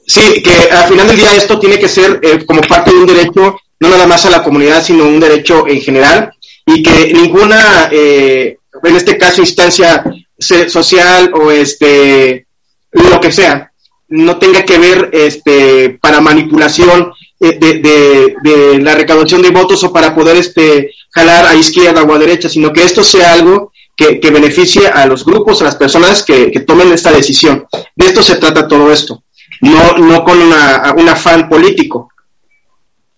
Sí, 0.06 0.42
que 0.42 0.70
al 0.70 0.88
final 0.88 1.08
del 1.08 1.16
día 1.16 1.34
esto 1.34 1.58
tiene 1.58 1.78
que 1.78 1.88
ser 1.88 2.20
eh, 2.22 2.44
como 2.46 2.60
parte 2.60 2.92
de 2.92 2.98
un 2.98 3.06
derecho, 3.06 3.56
no 3.80 3.88
nada 3.90 4.06
más 4.06 4.24
a 4.26 4.30
la 4.30 4.42
comunidad, 4.42 4.82
sino 4.82 5.04
un 5.04 5.20
derecho 5.20 5.66
en 5.68 5.80
general, 5.80 6.30
y 6.66 6.82
que 6.82 7.12
ninguna, 7.12 7.88
eh, 7.92 8.58
en 8.82 8.96
este 8.96 9.16
caso, 9.16 9.40
instancia 9.40 10.02
social 10.38 11.32
o 11.34 11.50
este, 11.50 12.46
lo 12.92 13.20
que 13.20 13.32
sea, 13.32 13.72
no 14.08 14.38
tenga 14.38 14.64
que 14.64 14.78
ver 14.78 15.10
este, 15.12 15.98
para 16.00 16.20
manipulación 16.20 17.12
eh, 17.40 17.58
de, 17.58 17.74
de- 17.80 18.34
de 18.42 18.78
la 18.78 18.94
recaudación 18.94 19.42
de 19.42 19.50
votos 19.50 19.82
o 19.84 19.92
para 19.92 20.14
poder 20.14 20.36
este, 20.36 20.90
jalar 21.10 21.46
a 21.46 21.54
izquierda 21.54 22.02
o 22.02 22.14
a 22.14 22.18
derecha, 22.18 22.48
sino 22.48 22.72
que 22.72 22.82
esto 22.84 23.02
sea 23.02 23.32
algo 23.32 23.72
que, 23.96 24.20
que 24.20 24.30
beneficie 24.30 24.86
a 24.88 25.06
los 25.06 25.24
grupos, 25.24 25.60
a 25.60 25.64
las 25.64 25.76
personas 25.76 26.22
que, 26.22 26.50
que 26.50 26.60
tomen 26.60 26.92
esta 26.92 27.10
decisión. 27.10 27.66
De 27.94 28.06
esto 28.06 28.22
se 28.22 28.36
trata 28.36 28.68
todo 28.68 28.92
esto, 28.92 29.22
no, 29.60 29.96
no 29.98 30.22
con 30.24 30.40
una, 30.40 30.94
un 30.96 31.08
afán 31.08 31.48
político. 31.48 32.10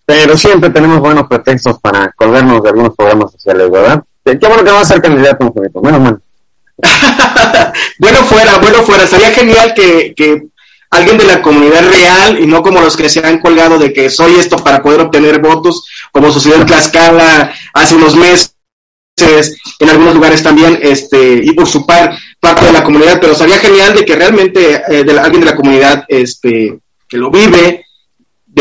Pero 0.09 0.35
siempre 0.35 0.71
tenemos 0.71 0.99
buenos 1.01 1.27
pretextos 1.27 1.77
para 1.79 2.11
colgarnos 2.13 2.63
de 2.63 2.69
algunos 2.69 2.95
programas 2.95 3.31
sociales, 3.31 3.69
¿verdad? 3.69 4.03
Qué 4.25 4.39
qué 4.39 4.47
bueno 4.47 4.63
que 4.63 4.71
va 4.71 4.79
a 4.81 4.85
ser 4.85 5.03
candidato, 5.03 5.45
Angelito. 5.45 5.81
Menos 5.81 6.01
mal. 6.01 6.19
Bueno 7.99 8.23
fuera, 8.23 8.57
bueno 8.57 8.81
fuera, 8.81 9.03
estaría 9.03 9.29
genial 9.31 9.73
que, 9.75 10.15
que 10.15 10.47
alguien 10.89 11.17
de 11.19 11.25
la 11.25 11.43
comunidad 11.43 11.87
real 11.91 12.39
y 12.39 12.47
no 12.47 12.63
como 12.63 12.81
los 12.81 12.97
que 12.97 13.07
se 13.07 13.19
han 13.23 13.37
colgado 13.39 13.77
de 13.77 13.93
que 13.93 14.09
soy 14.09 14.33
esto 14.35 14.57
para 14.57 14.81
poder 14.81 15.01
obtener 15.01 15.39
votos, 15.39 15.85
como 16.11 16.31
sucedió 16.31 16.55
en 16.55 16.65
Tlaxcala 16.65 17.53
hace 17.75 17.93
unos 17.95 18.15
meses, 18.15 18.55
en 19.79 19.89
algunos 19.89 20.15
lugares 20.15 20.41
también, 20.41 20.79
este, 20.81 21.41
y 21.43 21.53
usurpar 21.61 22.17
parte 22.39 22.65
de 22.65 22.71
la 22.71 22.83
comunidad, 22.83 23.19
pero 23.21 23.35
sería 23.35 23.59
genial 23.59 23.93
de 23.93 24.05
que 24.05 24.15
realmente 24.15 24.81
eh, 24.87 25.03
de 25.03 25.13
la- 25.13 25.21
alguien 25.23 25.41
de 25.41 25.51
la 25.51 25.55
comunidad 25.55 26.05
este, 26.07 26.79
que 27.07 27.17
lo 27.17 27.29
vive 27.29 27.85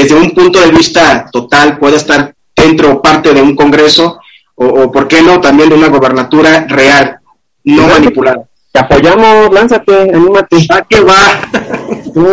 desde 0.03 0.15
un 0.15 0.31
punto 0.31 0.61
de 0.61 0.71
vista 0.71 1.29
total 1.33 1.79
pueda 1.79 1.97
estar 1.97 2.35
dentro 2.55 2.93
o 2.93 3.03
parte 3.03 3.33
de 3.35 3.43
un 3.43 3.55
congreso 3.57 4.19
o, 4.55 4.65
o, 4.67 4.93
por 4.93 5.07
qué 5.09 5.23
no, 5.23 5.41
también 5.41 5.69
de 5.69 5.75
una 5.77 5.89
gobernatura 5.89 6.67
real, 6.69 7.19
no 7.65 7.87
manipulada. 7.87 8.43
Te 8.73 8.81
apoyamos, 8.81 9.51
lánzate, 9.53 10.03
anímate. 10.15 10.57
¿A 10.71 10.83
qué 10.83 11.01
va? 11.01 11.41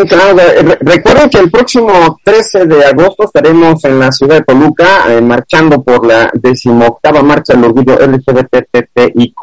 Claro, 0.08 0.36
re- 0.36 0.62
re- 0.64 0.78
recuerden 0.82 1.30
que 1.30 1.38
el 1.38 1.50
próximo 1.50 2.18
13 2.24 2.66
de 2.66 2.86
agosto 2.86 3.24
estaremos 3.26 3.84
en 3.86 4.00
la 4.00 4.12
ciudad 4.12 4.36
de 4.38 4.44
Toluca 4.44 5.06
eh, 5.14 5.22
marchando 5.22 5.82
por 5.82 6.06
la 6.06 6.30
decimoctava 6.34 7.22
marcha 7.24 7.54
del 7.54 7.66
orgullo 7.66 7.98
LGBTTIQ+, 8.00 9.34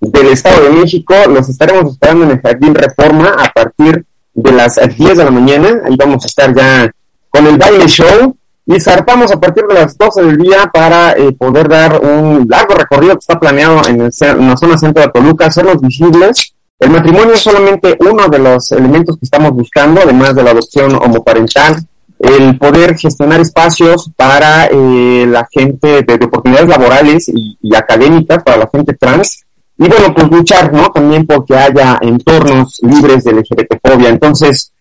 del 0.00 0.26
Estado 0.28 0.64
de 0.64 0.70
México. 0.70 1.14
Los 1.28 1.48
estaremos 1.48 1.92
esperando 1.92 2.24
en 2.24 2.30
el 2.32 2.40
Jardín 2.40 2.74
Reforma 2.74 3.36
a 3.38 3.50
partir 3.52 4.04
de 4.34 4.52
las 4.52 4.74
10 4.96 5.16
de 5.18 5.24
la 5.24 5.30
mañana. 5.30 5.80
Ahí 5.86 5.96
vamos 5.96 6.24
a 6.24 6.26
estar 6.26 6.54
ya 6.54 6.90
con 7.30 7.46
el 7.46 7.56
baile 7.56 7.86
show 7.86 8.36
y 8.66 8.80
zarpamos 8.80 9.32
a 9.32 9.40
partir 9.40 9.64
de 9.64 9.74
las 9.74 9.96
12 9.96 10.22
del 10.22 10.36
día 10.36 10.70
para 10.72 11.12
eh, 11.12 11.32
poder 11.32 11.68
dar 11.68 12.00
un 12.00 12.46
largo 12.48 12.74
recorrido 12.74 13.14
que 13.14 13.20
está 13.20 13.40
planeado 13.40 13.80
en, 13.88 14.02
el 14.02 14.10
en 14.20 14.48
la 14.48 14.56
zona 14.56 14.76
centro 14.76 15.02
de 15.02 15.08
Toluca, 15.08 15.46
hacerlos 15.46 15.80
visibles. 15.80 16.54
El 16.78 16.90
matrimonio 16.90 17.32
es 17.34 17.40
solamente 17.40 17.96
uno 18.00 18.28
de 18.28 18.38
los 18.38 18.70
elementos 18.72 19.16
que 19.16 19.24
estamos 19.24 19.52
buscando, 19.52 20.02
además 20.02 20.34
de 20.34 20.42
la 20.42 20.50
adopción 20.50 20.94
homoparental, 20.94 21.76
el 22.18 22.58
poder 22.58 22.96
gestionar 22.96 23.40
espacios 23.40 24.10
para 24.14 24.66
eh, 24.66 25.26
la 25.26 25.48
gente 25.50 26.02
de, 26.02 26.18
de 26.18 26.24
oportunidades 26.26 26.68
laborales 26.68 27.28
y, 27.28 27.56
y 27.62 27.74
académicas, 27.74 28.42
para 28.42 28.58
la 28.58 28.68
gente 28.70 28.92
trans, 28.94 29.46
y 29.78 29.88
bueno, 29.88 30.12
pues 30.12 30.28
luchar, 30.28 30.72
¿no? 30.72 30.90
También 30.90 31.24
porque 31.24 31.54
haya 31.54 31.98
entornos 32.02 32.80
libres 32.82 33.22
de 33.22 33.32
LGBTfobia. 33.32 34.08
Entonces, 34.08 34.72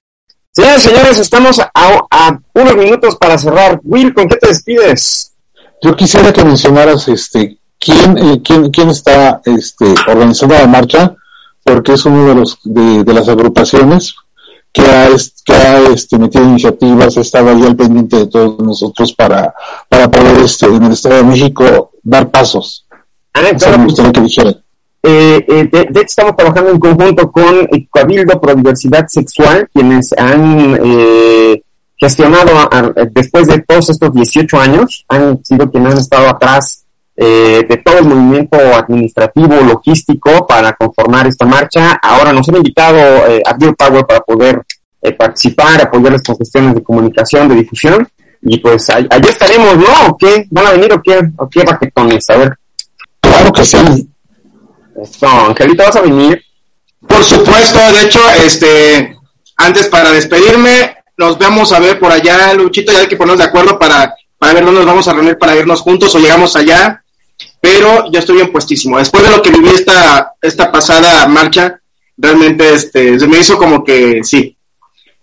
señores, 0.57 0.81
señores, 0.81 1.19
estamos 1.19 1.59
a, 1.59 1.69
a 1.73 2.39
unos 2.53 2.75
minutos 2.75 3.15
para 3.15 3.37
cerrar. 3.37 3.79
Will, 3.83 4.13
¿con 4.13 4.27
qué 4.27 4.37
te 4.37 4.47
despides? 4.47 5.33
Yo 5.81 5.95
quisiera 5.95 6.33
que 6.33 6.43
mencionaras 6.43 7.07
este 7.07 7.59
quién, 7.79 8.17
eh, 8.17 8.41
quién, 8.43 8.71
quién 8.71 8.89
está 8.89 9.41
este, 9.45 9.85
organizando 10.07 10.55
la 10.55 10.67
marcha, 10.67 11.15
porque 11.63 11.93
es 11.93 12.05
uno 12.05 12.27
de 12.27 12.35
los 12.35 12.57
de, 12.63 13.03
de 13.03 13.13
las 13.13 13.29
agrupaciones 13.29 14.15
que 14.73 14.81
ha, 14.81 15.09
que 15.45 15.53
ha 15.53 15.79
este, 15.89 16.17
metido 16.17 16.43
iniciativas, 16.45 17.17
ha 17.17 17.21
estado 17.21 17.49
ahí 17.49 17.63
al 17.63 17.75
pendiente 17.75 18.17
de 18.17 18.27
todos 18.27 18.59
nosotros 18.59 19.13
para, 19.13 19.53
para 19.87 20.09
poder 20.09 20.39
este, 20.39 20.65
en 20.65 20.83
el 20.83 20.91
Estado 20.93 21.15
de 21.17 21.23
México 21.23 21.91
dar 22.03 22.29
pasos. 22.29 22.85
Ah, 23.33 23.41
O 23.41 23.43
sea, 23.43 23.57
claro. 23.57 23.77
me 23.79 23.85
gustaría 23.85 24.11
que 24.11 24.21
dijera. 24.21 24.55
Eh, 25.09 25.45
eh, 25.47 25.69
de, 25.71 25.81
hecho, 26.01 26.01
estamos 26.01 26.35
trabajando 26.35 26.71
en 26.71 26.79
conjunto 26.79 27.31
con 27.31 27.65
el 27.71 27.87
Cabildo 27.89 28.41
Pro 28.41 28.53
Diversidad 28.53 29.05
Sexual, 29.07 29.69
quienes 29.73 30.13
han 30.17 30.77
eh, 30.83 31.61
gestionado 31.95 32.51
después 33.11 33.47
de 33.47 33.61
todos 33.61 33.89
estos 33.89 34.13
18 34.13 34.59
años, 34.59 35.05
han 35.07 35.41
sido 35.45 35.71
quienes 35.71 35.93
han 35.93 35.99
estado 35.99 36.27
atrás 36.27 36.83
eh, 37.15 37.65
de 37.67 37.77
todo 37.77 37.99
el 37.99 38.05
movimiento 38.05 38.57
administrativo, 38.57 39.55
logístico 39.61 40.45
para 40.45 40.73
conformar 40.73 41.25
esta 41.25 41.45
marcha. 41.45 41.97
Ahora 42.01 42.33
nos 42.33 42.49
han 42.49 42.57
invitado 42.57 42.97
eh, 43.27 43.41
a 43.45 43.53
Bill 43.53 43.75
Power 43.75 44.05
para 44.05 44.19
poder 44.19 44.61
eh, 45.01 45.13
participar, 45.13 45.81
apoyarles 45.83 46.21
con 46.21 46.35
cuestiones 46.35 46.75
de 46.75 46.83
comunicación, 46.83 47.47
de 47.47 47.55
difusión. 47.55 48.05
Y 48.41 48.59
pues 48.59 48.89
allí 48.89 49.07
estaremos, 49.29 49.77
¿no? 49.77 50.09
¿O 50.09 50.17
qué? 50.17 50.45
¿Van 50.51 50.67
a 50.67 50.71
venir 50.71 50.91
o 50.91 51.01
qué? 51.01 51.17
¿O 51.37 51.47
qué 51.47 51.63
baquetones? 51.63 52.29
A 52.29 52.37
ver. 52.37 52.59
Claro 53.21 53.53
que 53.53 53.63
sí. 53.63 54.09
Eso, 55.01 55.27
Angelito, 55.27 55.83
¿vas 55.83 55.95
a 55.95 56.01
venir? 56.01 56.43
Por 57.07 57.23
supuesto, 57.23 57.79
de 57.93 58.01
hecho, 58.01 58.19
este, 58.43 59.17
antes 59.55 59.87
para 59.87 60.11
despedirme, 60.11 60.97
nos 61.17 61.37
vamos 61.37 61.71
a 61.71 61.79
ver 61.79 61.99
por 61.99 62.11
allá, 62.11 62.53
Luchito, 62.53 62.91
ya 62.91 62.99
hay 62.99 63.07
que 63.07 63.15
ponernos 63.15 63.39
de 63.39 63.49
acuerdo 63.49 63.77
para, 63.77 64.15
para 64.37 64.53
ver 64.53 64.65
dónde 64.65 64.79
nos 64.79 64.87
vamos 64.87 65.07
a 65.07 65.13
reunir 65.13 65.37
para 65.37 65.55
irnos 65.55 65.81
juntos 65.81 66.13
o 66.15 66.19
llegamos 66.19 66.55
allá, 66.55 67.03
pero 67.61 68.11
yo 68.11 68.19
estoy 68.19 68.37
bien 68.37 68.51
puestísimo. 68.51 68.97
Después 68.97 69.23
de 69.23 69.29
lo 69.29 69.41
que 69.41 69.51
viví 69.51 69.69
esta, 69.69 70.33
esta 70.41 70.71
pasada 70.71 71.27
marcha, 71.27 71.79
realmente 72.17 72.73
este, 72.73 73.19
se 73.19 73.27
me 73.27 73.39
hizo 73.39 73.57
como 73.57 73.83
que 73.83 74.23
sí, 74.23 74.57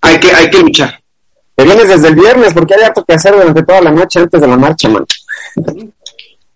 hay 0.01 0.19
que, 0.19 0.33
hay 0.33 0.51
que 0.51 0.61
luchar. 0.61 1.01
Te 1.57 1.65
vienes 1.65 1.89
desde 1.89 2.09
el 2.09 2.15
viernes 2.15 2.53
porque 2.53 2.75
hay 2.75 2.83
harto 2.83 3.05
que 3.05 3.15
hacer 3.15 3.35
durante 3.35 3.63
toda 3.63 3.81
la 3.81 3.91
noche 3.91 4.21
antes 4.21 4.41
de 4.41 4.47
la 4.47 4.57
marcha, 4.57 4.89
man. 4.89 5.07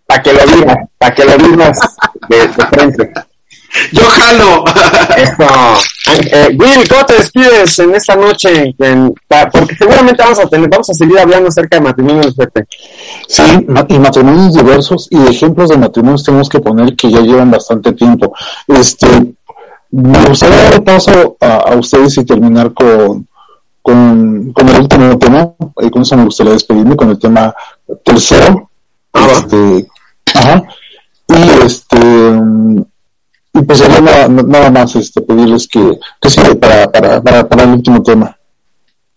Para 0.08 0.22
que 0.22 0.32
lo 0.32 0.40
vivas, 0.56 0.76
para 0.98 1.14
que 1.14 1.24
lo 1.24 1.36
vivas 1.36 1.78
de, 2.30 2.38
de 2.38 2.48
frente. 2.48 3.12
Yo 3.92 4.00
jalo. 4.08 4.64
Eso. 5.14 5.44
Eh, 6.32 6.56
Will, 6.58 6.88
¿cómo 6.88 7.04
te 7.04 7.14
despides 7.16 7.78
en 7.80 7.94
esta 7.94 8.16
noche? 8.16 8.74
En- 8.78 9.12
pa- 9.28 9.50
porque 9.50 9.74
seguramente 9.76 10.22
vamos 10.22 10.38
a 10.38 10.46
tener, 10.48 10.70
vamos 10.70 10.88
a 10.88 10.94
seguir 10.94 11.18
hablando 11.18 11.48
acerca 11.48 11.76
de 11.76 11.82
matrimonio 11.82 12.22
de 12.22 12.32
suerte. 12.32 12.66
Sí, 13.28 13.42
y 13.88 13.98
matrimonios 13.98 14.54
diversos 14.54 15.08
y 15.10 15.18
ejemplos 15.26 15.68
de 15.68 15.76
matrimonios 15.76 16.24
tenemos 16.24 16.48
que 16.48 16.60
poner 16.60 16.96
que 16.96 17.10
ya 17.10 17.20
llevan 17.20 17.50
bastante 17.50 17.92
tiempo. 17.92 18.32
Este, 18.66 19.06
me 19.90 20.24
gustaría 20.24 20.70
dar 20.70 20.82
paso 20.84 21.36
a, 21.38 21.56
a 21.72 21.76
ustedes 21.76 22.16
y 22.16 22.24
terminar 22.24 22.72
con, 22.72 23.28
con, 23.82 24.52
con 24.54 24.68
el 24.70 24.80
último 24.80 25.18
tema. 25.18 25.50
Y 25.82 25.90
con 25.90 26.00
eso 26.00 26.16
me 26.16 26.24
gustaría 26.24 26.54
despedirme 26.54 26.96
con 26.96 27.10
el 27.10 27.18
tema 27.18 27.54
tercero. 28.02 28.70
Este, 29.12 29.86
ajá. 30.34 30.62
Y 31.28 31.64
este, 31.64 31.98
y 33.52 33.62
pues 33.62 33.88
nada, 33.88 34.28
nada 34.28 34.70
más 34.70 34.94
este, 34.96 35.20
pedirles 35.20 35.68
que, 35.68 35.98
que 36.20 36.30
sí, 36.30 36.40
para, 36.60 36.90
para, 36.90 37.48
para, 37.48 37.64
el 37.64 37.70
último 37.70 38.02
tema. 38.02 38.34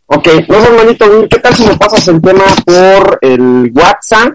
Ok, 0.08 0.28
no 0.48 0.62
sé, 0.62 1.10
Will, 1.10 1.30
¿qué 1.30 1.40
tal 1.40 1.56
si 1.56 1.66
me 1.66 1.78
pasas 1.78 2.08
el 2.10 2.22
tema 2.22 2.44
por 2.66 3.20
el 3.22 3.72
WhatsApp 3.74 4.34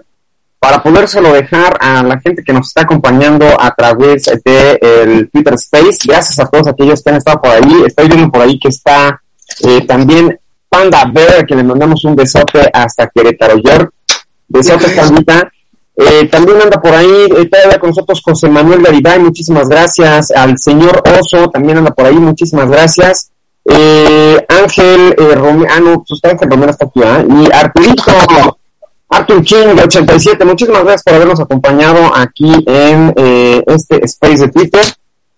para 0.59 0.83
podérselo 0.83 1.35
dejar 1.35 1.77
a 1.81 2.03
la 2.03 2.19
gente 2.21 2.43
que 2.43 2.53
nos 2.53 2.69
está 2.69 2.83
acompañando 2.83 3.47
a 3.61 3.75
través 3.75 4.25
de 4.45 4.79
el 4.81 5.31
Twitter 5.31 5.55
Space? 5.55 5.99
Gracias 6.07 6.39
a 6.39 6.47
todos 6.47 6.69
aquellos 6.69 7.03
que 7.03 7.11
han 7.11 7.17
estado 7.17 7.43
por 7.43 7.51
ahí. 7.51 7.83
Estoy 7.87 8.09
viendo 8.09 8.31
por 8.31 8.41
ahí 8.41 8.59
que 8.59 8.69
está 8.69 9.21
eh, 9.65 9.85
también 9.87 10.39
Panda 10.69 11.05
Bear, 11.13 11.45
que 11.45 11.55
le 11.55 11.63
mandamos 11.63 12.05
un 12.05 12.17
besote 12.17 12.71
hasta 12.73 13.09
Querétaro. 13.09 13.57
Besote, 14.49 14.89
Pandita. 14.91 15.51
Eh, 15.97 16.29
también 16.31 16.61
anda 16.61 16.81
por 16.81 16.93
ahí, 16.93 17.27
eh, 17.37 17.49
todavía 17.49 17.79
con 17.79 17.91
nosotros 17.91 18.21
José 18.23 18.49
Manuel 18.49 18.83
Garibay, 18.83 19.19
muchísimas 19.19 19.69
gracias. 19.69 20.31
Al 20.31 20.59
señor 20.59 21.03
Oso 21.19 21.49
también 21.49 21.79
anda 21.79 21.93
por 21.93 22.07
ahí, 22.07 22.17
muchísimas 22.17 22.69
gracias. 22.69 23.31
Eh, 23.65 24.45
Ángel 24.49 25.15
eh, 25.19 25.35
Romero, 25.35 25.73
ah, 25.75 25.81
no, 25.81 26.05
pues 26.07 26.21
Ángel 26.23 26.51
Romero 26.51 26.71
está 26.71 26.85
aquí. 26.85 27.01
Y 27.01 27.53
Arturito, 27.53 28.05
Artur 29.09 29.43
King 29.43 29.75
de 29.77 29.83
87, 29.83 30.45
muchísimas 30.45 30.83
gracias 30.83 31.03
por 31.05 31.15
habernos 31.15 31.41
acompañado 31.41 32.15
aquí 32.15 32.53
en 32.67 33.13
eh, 33.17 33.63
este 33.67 34.05
space 34.05 34.47
de 34.47 34.49
Twitter. 34.49 34.85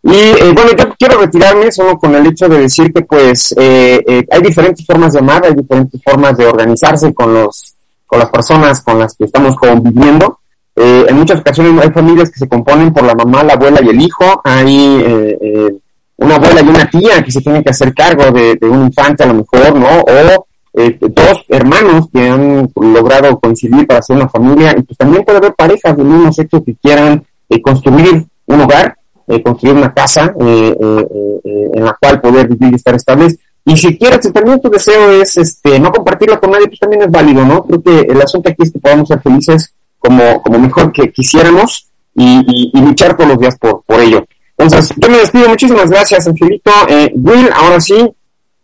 Y 0.02 0.14
eh, 0.14 0.52
bueno, 0.54 0.70
yo 0.76 0.94
quiero 0.98 1.20
retirarme 1.20 1.72
solo 1.72 1.98
con 1.98 2.14
el 2.14 2.26
hecho 2.26 2.48
de 2.48 2.60
decir 2.60 2.92
que 2.92 3.02
pues 3.02 3.52
eh, 3.58 4.02
eh, 4.06 4.26
hay 4.30 4.40
diferentes 4.40 4.86
formas 4.86 5.12
de 5.12 5.18
amar, 5.18 5.44
hay 5.44 5.54
diferentes 5.54 6.00
formas 6.02 6.36
de 6.36 6.46
organizarse 6.46 7.12
con 7.12 7.34
los 7.34 7.74
con 8.06 8.20
las 8.20 8.30
personas 8.30 8.80
con 8.80 8.98
las 8.98 9.14
que 9.14 9.24
estamos 9.24 9.56
conviviendo. 9.56 10.38
Eh, 10.80 11.06
en 11.08 11.16
muchas 11.16 11.40
ocasiones 11.40 11.82
hay 11.82 11.90
familias 11.90 12.30
que 12.30 12.38
se 12.38 12.48
componen 12.48 12.92
por 12.92 13.02
la 13.02 13.14
mamá, 13.14 13.42
la 13.42 13.54
abuela 13.54 13.80
y 13.82 13.88
el 13.88 14.00
hijo. 14.00 14.40
Hay 14.44 15.02
eh, 15.04 15.38
eh, 15.40 15.74
una 16.16 16.36
abuela 16.36 16.60
y 16.62 16.68
una 16.68 16.88
tía 16.88 17.22
que 17.24 17.32
se 17.32 17.40
tienen 17.40 17.64
que 17.64 17.70
hacer 17.70 17.92
cargo 17.92 18.30
de, 18.30 18.58
un 18.62 18.84
infante 18.84 19.24
a 19.24 19.26
lo 19.26 19.34
mejor, 19.34 19.74
¿no? 19.74 20.00
O 20.00 20.46
eh, 20.74 20.96
dos 21.00 21.44
hermanos 21.48 22.06
que 22.12 22.28
han 22.28 22.70
logrado 22.76 23.40
coincidir 23.40 23.86
para 23.86 23.98
hacer 23.98 24.16
una 24.16 24.28
familia. 24.28 24.74
Y 24.78 24.82
pues 24.82 24.96
también 24.96 25.24
puede 25.24 25.38
haber 25.38 25.54
parejas 25.54 25.96
del 25.96 26.06
mismo 26.06 26.32
sexo 26.32 26.62
que 26.62 26.76
quieran 26.76 27.24
eh, 27.48 27.60
construir 27.60 28.24
un 28.46 28.60
hogar, 28.60 28.96
construir 29.44 29.76
una 29.76 29.92
casa 29.92 30.32
en 30.38 31.84
la 31.84 31.94
cual 32.00 32.18
poder 32.20 32.48
vivir 32.48 32.72
y 32.72 32.76
estar 32.76 32.94
estables. 32.94 33.36
Y 33.64 33.76
si 33.76 33.98
quieres, 33.98 34.20
si 34.22 34.32
también 34.32 34.58
tu 34.58 34.70
deseo 34.70 35.20
es 35.20 35.36
este 35.36 35.78
no 35.78 35.92
compartirlo 35.92 36.40
con 36.40 36.52
nadie, 36.52 36.68
pues 36.68 36.80
también 36.80 37.02
es 37.02 37.10
válido, 37.10 37.44
¿no? 37.44 37.64
Creo 37.64 37.82
que 37.82 38.00
el 38.10 38.22
asunto 38.22 38.48
aquí 38.48 38.62
es 38.62 38.72
que 38.72 38.78
podamos 38.78 39.06
ser 39.06 39.20
felices 39.20 39.74
como, 39.98 40.42
como 40.42 40.58
mejor 40.58 40.92
que 40.92 41.12
quisiéramos 41.12 41.88
y, 42.14 42.72
luchar 42.80 43.16
todos 43.16 43.30
los 43.30 43.38
días 43.38 43.56
por, 43.58 43.82
por 43.84 44.00
ello. 44.00 44.26
Entonces, 44.56 44.92
yo 44.96 45.08
me 45.08 45.18
despido. 45.18 45.48
Muchísimas 45.48 45.90
gracias, 45.90 46.26
Angelito. 46.26 46.72
Eh, 46.88 47.12
Will, 47.14 47.48
ahora 47.54 47.80
sí, 47.80 48.10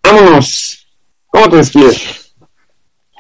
vámonos. 0.03 0.87
¿Cómo 1.29 1.49
te 1.49 1.57
despides? 1.57 2.33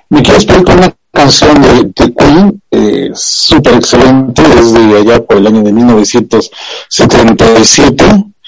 Me 0.08 0.22
quiero 0.22 0.34
despedir 0.34 0.64
una 0.68 0.92
canción 1.12 1.62
de, 1.62 1.92
de 1.94 2.12
Queen, 2.14 2.60
eh, 2.70 3.10
súper 3.14 3.74
excelente, 3.74 4.42
desde 4.42 4.98
allá 4.98 5.24
por 5.24 5.36
el 5.38 5.46
año 5.46 5.62
de 5.62 5.72
1977. 5.72 8.04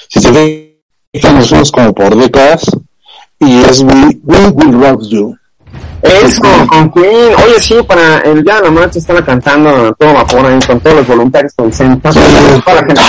Si 0.08 0.20
se 0.20 0.78
fijan, 1.12 1.36
nos 1.36 1.48
fuimos 1.48 1.72
como 1.72 1.94
por 1.94 2.14
décadas, 2.16 2.64
y 3.38 3.58
es 3.60 3.80
We, 3.80 4.18
We 4.22 4.48
Will 4.48 4.80
Rock 4.80 5.02
You. 5.08 5.36
Eso, 6.02 6.40
con 6.68 6.90
Queen. 6.92 7.34
Oye, 7.44 7.60
sí, 7.60 7.74
para 7.86 8.18
el 8.20 8.44
día 8.44 8.56
de 8.56 8.62
la 8.62 8.70
marcha 8.70 8.98
están 8.98 9.22
cantando 9.22 9.70
a 9.70 9.92
todo 9.92 10.14
vapor 10.14 10.46
ahí 10.46 10.58
con 10.66 10.80
todos 10.80 10.96
los 10.96 11.06
voluntarios 11.06 11.52
con 11.56 11.72
centros. 11.72 12.14
Toda 12.14 12.74
la 12.74 12.86
gente. 12.86 13.00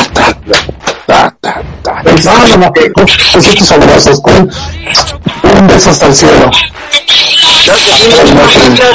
Un 5.44 5.68
beso 5.68 5.90
hasta 5.90 6.08
el 6.08 6.16
cielo. 6.16 6.52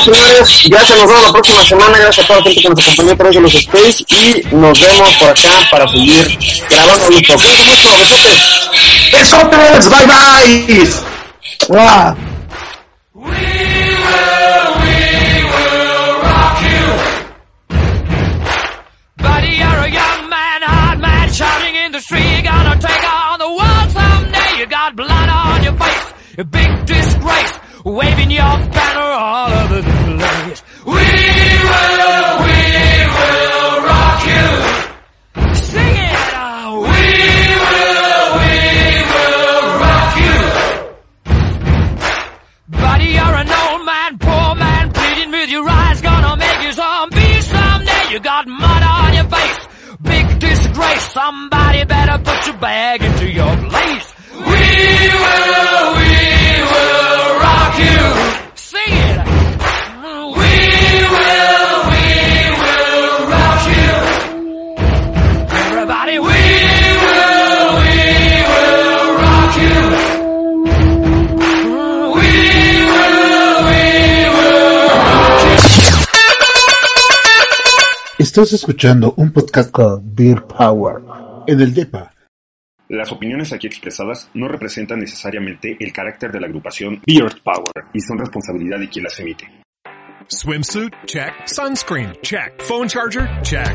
Señores. 0.05 0.62
Gracias, 0.68 0.98
nos 0.98 1.09
vemos 1.09 1.22
la 1.22 1.33
próxima 1.33 1.62
semana. 1.62 1.98
Gracias 1.98 2.25
a 2.25 2.29
toda 2.29 2.40
la 2.40 2.44
gente 2.44 2.62
que 2.62 2.68
nos 2.68 2.81
acompañó 2.81 3.12
a 3.12 3.16
través 3.16 3.35
de 3.35 3.40
los 3.40 3.55
Space. 3.55 4.05
Y 4.09 4.55
nos 4.55 4.81
vemos 4.81 5.16
por 5.16 5.29
acá 5.29 5.61
para 5.70 5.88
seguir 5.88 6.38
grabando 6.68 7.11
nuestro. 7.11 7.37
Cuídense 7.37 7.64
mucho, 7.64 7.96
besotes. 7.98 8.70
¡Besotes! 9.12 9.90
¡Bye, 9.90 10.07
bye! 11.68 12.32
Shouting 22.03 22.24
in 22.24 22.30
the 22.30 22.30
street. 22.30 22.32
You're 22.32 22.53
gonna 22.53 22.80
take 22.80 23.05
on 23.12 23.38
the 23.38 23.48
world 23.48 23.90
someday. 23.90 24.59
You 24.59 24.66
got 24.66 24.96
blood 24.96 25.28
on 25.28 25.62
your 25.64 25.74
face, 25.76 26.12
a 26.38 26.44
big 26.44 26.86
disgrace, 26.86 27.59
waving 27.84 28.30
your 28.30 28.59
banner 28.70 29.00
all 29.00 29.53
over 29.53 29.80
the 29.82 29.82
place. 29.82 30.62
We 30.86 30.92
will, 30.92 32.38
we 32.46 32.59
will 33.16 33.82
rock 33.82 34.20
you. 34.26 34.46
Sing 35.55 35.96
it 35.96 36.34
out. 36.34 36.80
We 36.82 37.03
will, 37.70 38.28
we 38.38 38.53
will 39.12 39.66
rock 39.82 40.16
you. 40.24 40.38
Buddy, 42.68 43.09
you're 43.16 43.36
an 43.42 43.50
old 43.50 43.82
man, 43.86 44.18
poor 44.18 44.55
man, 44.55 44.92
pleading 44.92 45.30
with 45.30 45.50
your 45.50 45.68
eyes, 45.68 46.00
gonna 46.00 46.36
make 46.36 46.62
you 46.62 46.72
zombie 46.72 47.40
someday. 47.42 48.03
You 48.12 48.20
got 48.20 48.46
mud 48.46 48.82
on 48.82 49.14
your 49.14 49.24
face, 49.24 49.66
big 50.03 50.38
disgrace. 50.38 51.03
Somebody 51.12 51.84
put 52.25 52.47
your 52.47 52.57
bag 52.59 53.03
into 53.03 53.27
your 53.31 53.57
place. 53.68 54.07
We 54.33 54.39
will, 54.43 55.95
we 55.99 56.12
will 56.73 57.27
rock 57.41 57.75
you. 57.79 58.01
Sing 58.55 58.95
it. 59.09 59.18
We 60.39 60.53
will, 61.14 61.77
we 61.93 62.07
will 62.62 63.16
rock 63.35 63.62
you. 63.77 63.93
Everybody, 65.66 66.16
we 66.18 66.41
will, 67.03 67.70
we 67.83 67.99
will 68.51 69.09
rock 69.23 69.55
you. 69.62 69.79
We 72.16 72.29
will, 72.93 73.64
we 73.64 73.81
will 74.41 74.89
rock 74.89 75.70
you. 75.79 75.93
Estás 78.18 78.53
escuchando 78.53 79.14
un 79.16 79.33
podcast 79.33 79.70
con 79.70 80.14
Beer 80.14 80.45
Power 80.47 81.03
en 81.47 81.61
el 81.61 81.75
DEPA 81.75 82.12
Las 82.93 83.11
opiniones 83.11 83.51
aquí 83.55 83.66
expresadas 83.66 84.28
no 84.34 84.49
representan 84.49 84.99
necesariamente 84.99 85.78
el 85.80 85.95
carácter 85.95 86.30
de 86.30 86.38
la 86.38 86.47
agrupación 86.47 87.01
Beard 87.07 87.40
Power 87.43 87.86
y 87.95 88.01
son 88.01 88.18
responsabilidad 88.18 88.78
de 88.78 88.90
quien 88.90 89.05
las 89.05 89.18
emite. 89.18 89.49
Swimsuit? 90.28 90.93
Check. 91.07 91.32
Sunscreen? 91.47 92.12
Check. 92.22 92.61
Phone 92.61 92.88
charger? 92.88 93.26
Check. 93.43 93.74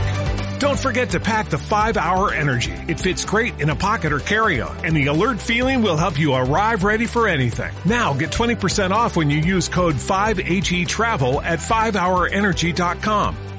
Don't 0.59 0.77
forget 0.77 1.09
to 1.11 1.19
pack 1.19 1.49
the 1.49 1.57
5-Hour 1.57 2.33
Energy. 2.33 2.73
It 2.87 2.99
fits 2.99 3.25
great 3.25 3.59
in 3.59 3.71
a 3.71 3.75
pocket 3.75 4.13
or 4.13 4.19
carry-on, 4.19 4.85
and 4.85 4.95
the 4.95 5.07
alert 5.07 5.41
feeling 5.41 5.81
will 5.81 5.97
help 5.97 6.19
you 6.19 6.35
arrive 6.35 6.83
ready 6.83 7.07
for 7.07 7.27
anything. 7.27 7.73
Now 7.85 8.13
get 8.13 8.29
20% 8.29 8.91
off 8.91 9.15
when 9.15 9.31
you 9.31 9.39
use 9.39 9.67
code 9.67 9.95
5HETRAVEL 9.95 11.43
at 11.43 11.57
5hourenergy.com. 11.57 13.35